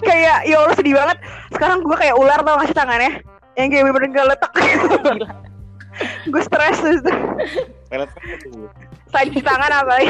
[0.00, 1.18] Kayak ya Allah sedih banget.
[1.52, 3.20] Sekarang gue kayak ular tau gak sih tangannya?
[3.56, 4.52] Yang kayak bener-bener gak letak.
[6.32, 7.04] Gue stres terus
[7.90, 8.70] pelet pelet tuh
[9.10, 9.90] Selain cuci tangan apa?
[9.98, 10.08] Lagi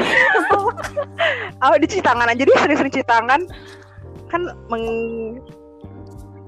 [1.64, 3.40] Oh dicuci tangan aja Jadi sering-sering cuci tangan.
[4.28, 4.84] Kan meng...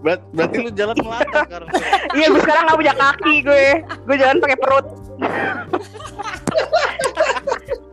[0.03, 1.69] Ber- berarti lu jalan melata sekarang
[2.13, 3.67] Iya gue sekarang gak punya kaki gue.
[4.05, 4.87] Gue jalan pakai perut.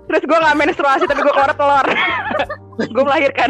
[0.09, 1.87] Terus gue gak menstruasi Tapi gue keluar telur.
[2.81, 3.49] Gue melahirkan.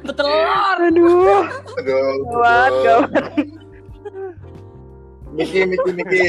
[0.00, 1.44] Betul Aduh.
[1.76, 2.80] Aduh, Gawat, aduh.
[2.84, 3.55] gawat
[5.36, 6.22] Niki, Niki, Niki.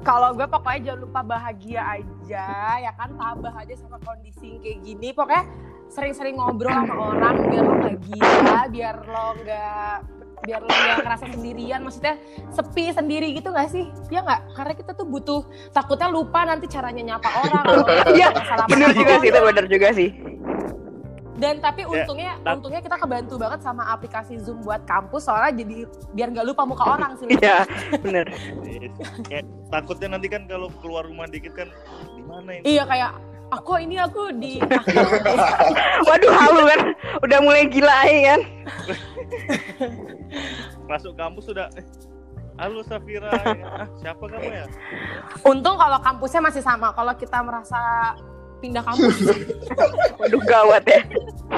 [0.00, 2.48] Kalau gue pokoknya jangan lupa bahagia aja,
[2.80, 5.12] ya kan tabah aja sama kondisi kayak gini.
[5.12, 5.44] Pokoknya
[5.92, 9.94] sering-sering ngobrol sama orang biar lo nggak gila, biar lo nggak
[10.40, 11.80] biar lo nggak ngerasa sendirian.
[11.84, 12.14] Maksudnya
[12.48, 13.84] sepi sendiri gitu nggak sih?
[14.08, 14.56] Ya nggak?
[14.56, 15.44] Karena kita tuh butuh
[15.76, 17.64] takutnya lupa nanti caranya nyapa orang.
[18.16, 20.08] Iya, salah Bener juga sih, itu bener juga sih.
[21.32, 25.52] Dan tapi Ya, untungnya tak- untungnya kita kebantu banget sama aplikasi Zoom buat kampus soalnya
[25.56, 25.76] jadi
[26.10, 27.30] biar nggak lupa muka orang sih.
[27.32, 27.64] Iya,
[28.04, 28.26] bener.
[29.24, 31.68] Kayak takutnya nanti kan kalau keluar rumah dikit kan
[32.10, 32.64] di mana ini?
[32.66, 33.10] Iya kayak
[33.50, 34.58] aku ini aku di
[36.08, 36.80] Waduh, halu kan.
[37.20, 38.40] Udah mulai gila ya kan.
[40.86, 41.86] Masuk kampus sudah eh,
[42.56, 44.66] Halo Safira, ah, siapa kamu ya?
[45.42, 46.92] Untung kalau kampusnya masih sama.
[46.92, 48.12] Kalau kita merasa
[48.60, 49.16] pindah kampus
[50.20, 51.00] Waduh, gawat ya.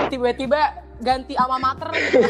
[0.06, 2.22] tiba-tiba ganti alma mater gitu.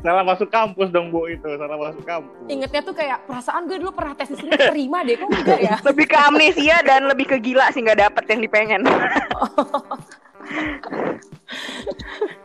[0.00, 2.32] Salah masuk kampus dong Bu itu, salah masuk kampus.
[2.48, 5.76] Ingetnya tuh kayak perasaan gue dulu pernah tes di sini terima deh kok enggak ya?
[5.92, 8.82] Lebih ke amnesia dan lebih ke gila sih nggak dapet yang dipengen.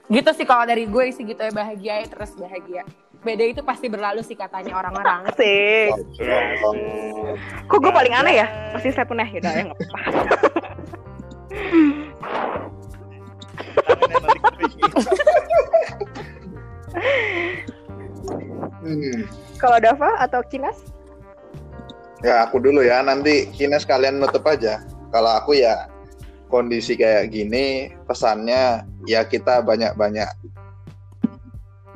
[0.05, 2.85] Gitu sih kalau dari gue sih gitu ya bahagia ya terus bahagia.
[3.25, 5.25] Beda itu pasti berlalu sih katanya orang-orang.
[5.33, 5.97] Asik.
[6.21, 6.37] Iya,
[7.65, 8.47] Kok gue paling aneh ya?
[8.77, 9.97] Masih saya punah ya, ya nggak apa-apa.
[18.85, 19.25] Hmm.
[19.61, 20.77] Kalau Dava atau Kinas?
[22.21, 24.85] Ya aku dulu ya, nanti Kines kalian nutup aja.
[25.09, 25.89] Kalau aku ya
[26.53, 30.29] kondisi kayak gini, pesannya ya kita banyak-banyak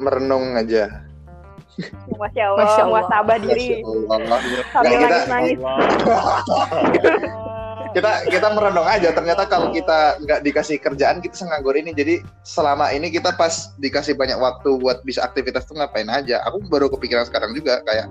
[0.02, 1.09] merenung aja.
[2.20, 2.88] Masya Allah, Masya Allah.
[2.88, 3.68] muasabah diri.
[3.80, 4.40] Masya Allah.
[4.74, 5.58] Sambil kita- nangis-nangis.
[7.90, 12.94] kita kita merenung aja ternyata kalau kita nggak dikasih kerjaan kita senganggur ini jadi selama
[12.94, 17.26] ini kita pas dikasih banyak waktu buat bisa aktivitas tuh ngapain aja aku baru kepikiran
[17.26, 18.08] sekarang juga kayak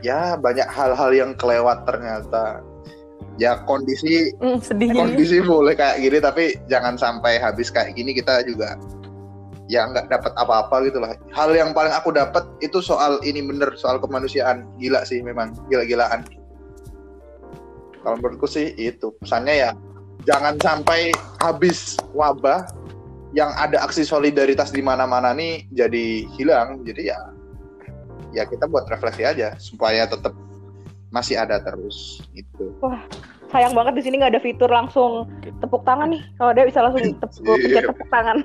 [0.00, 2.64] ya banyak hal-hal yang kelewat ternyata
[3.36, 4.98] ya kondisi sedih jadi.
[5.00, 8.80] kondisi boleh kayak gini tapi jangan sampai habis kayak gini kita juga
[9.68, 11.16] ya nggak dapat apa-apa gitu lah.
[11.32, 14.68] Hal yang paling aku dapat itu soal ini bener soal kemanusiaan.
[14.76, 16.24] Gila sih memang gila-gilaan.
[18.04, 19.70] Kalau menurutku sih itu pesannya ya
[20.28, 22.68] jangan sampai habis wabah
[23.32, 26.84] yang ada aksi solidaritas di mana-mana nih jadi hilang.
[26.84, 27.18] Jadi ya
[28.36, 30.34] ya kita buat refleksi aja supaya tetap
[31.14, 32.74] masih ada terus itu
[33.54, 35.30] Sayang banget di sini nggak ada fitur langsung
[35.62, 36.26] tepuk tangan nih.
[36.42, 38.36] Kalau ada bisa langsung tepuk, gue pencet tepuk tangan.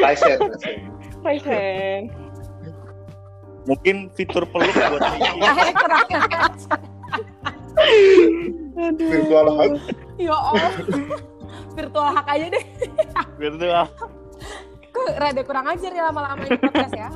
[0.00, 0.40] Riset.
[1.20, 2.08] Raise hand.
[3.68, 5.44] Mungkin fitur peluk buat Niki.
[5.44, 6.08] Akhirnya kurang
[9.12, 9.72] virtual hug
[10.16, 10.72] Ya Allah.
[11.76, 12.64] Virtual hack aja deh.
[13.36, 13.84] Virtual.
[14.88, 17.10] Kok rada kurang ajar ya lama-lama ini podcast ya.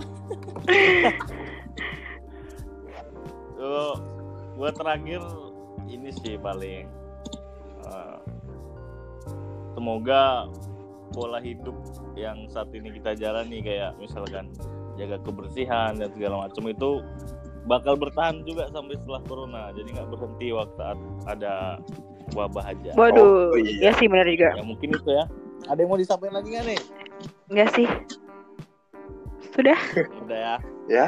[3.57, 3.97] Tuh,
[4.61, 5.25] buat terakhir
[5.87, 6.85] ini sih paling
[7.83, 8.19] eh,
[9.73, 10.51] semoga
[11.11, 11.75] pola hidup
[12.15, 14.51] yang saat ini kita jalani kayak misalkan
[14.95, 16.91] jaga kebersihan dan segala macam itu
[17.65, 21.55] bakal bertahan juga sampai setelah corona jadi nggak berhenti waktu saat ada
[22.33, 23.91] wabah aja Waduh, Oh, iya.
[23.91, 24.55] ya sih benar juga.
[24.55, 25.25] ya mungkin itu ya
[25.67, 26.81] ada yang mau disampaikan lagi nggak nih
[27.51, 27.89] Enggak sih.
[29.51, 29.77] Sudah.
[30.25, 30.55] udah ya
[30.89, 31.07] ya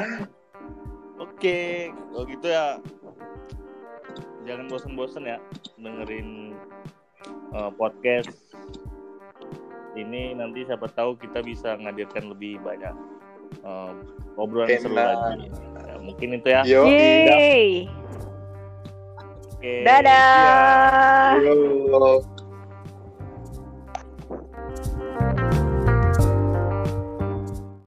[1.15, 2.77] Oke, kalau gitu ya
[4.43, 5.37] jangan bosan-bosan ya
[5.79, 6.53] dengerin
[7.55, 8.31] uh, podcast
[9.93, 12.93] ini nanti siapa tahu kita bisa ngadirkan lebih banyak
[13.61, 13.93] uh,
[14.37, 15.05] obrolan seru Enak.
[15.13, 15.47] lagi.
[15.85, 16.61] Ya, mungkin itu ya.
[16.65, 17.85] yo Yeay.
[19.53, 19.85] Oke.
[19.85, 21.37] Dadah.
[21.39, 22.32] yo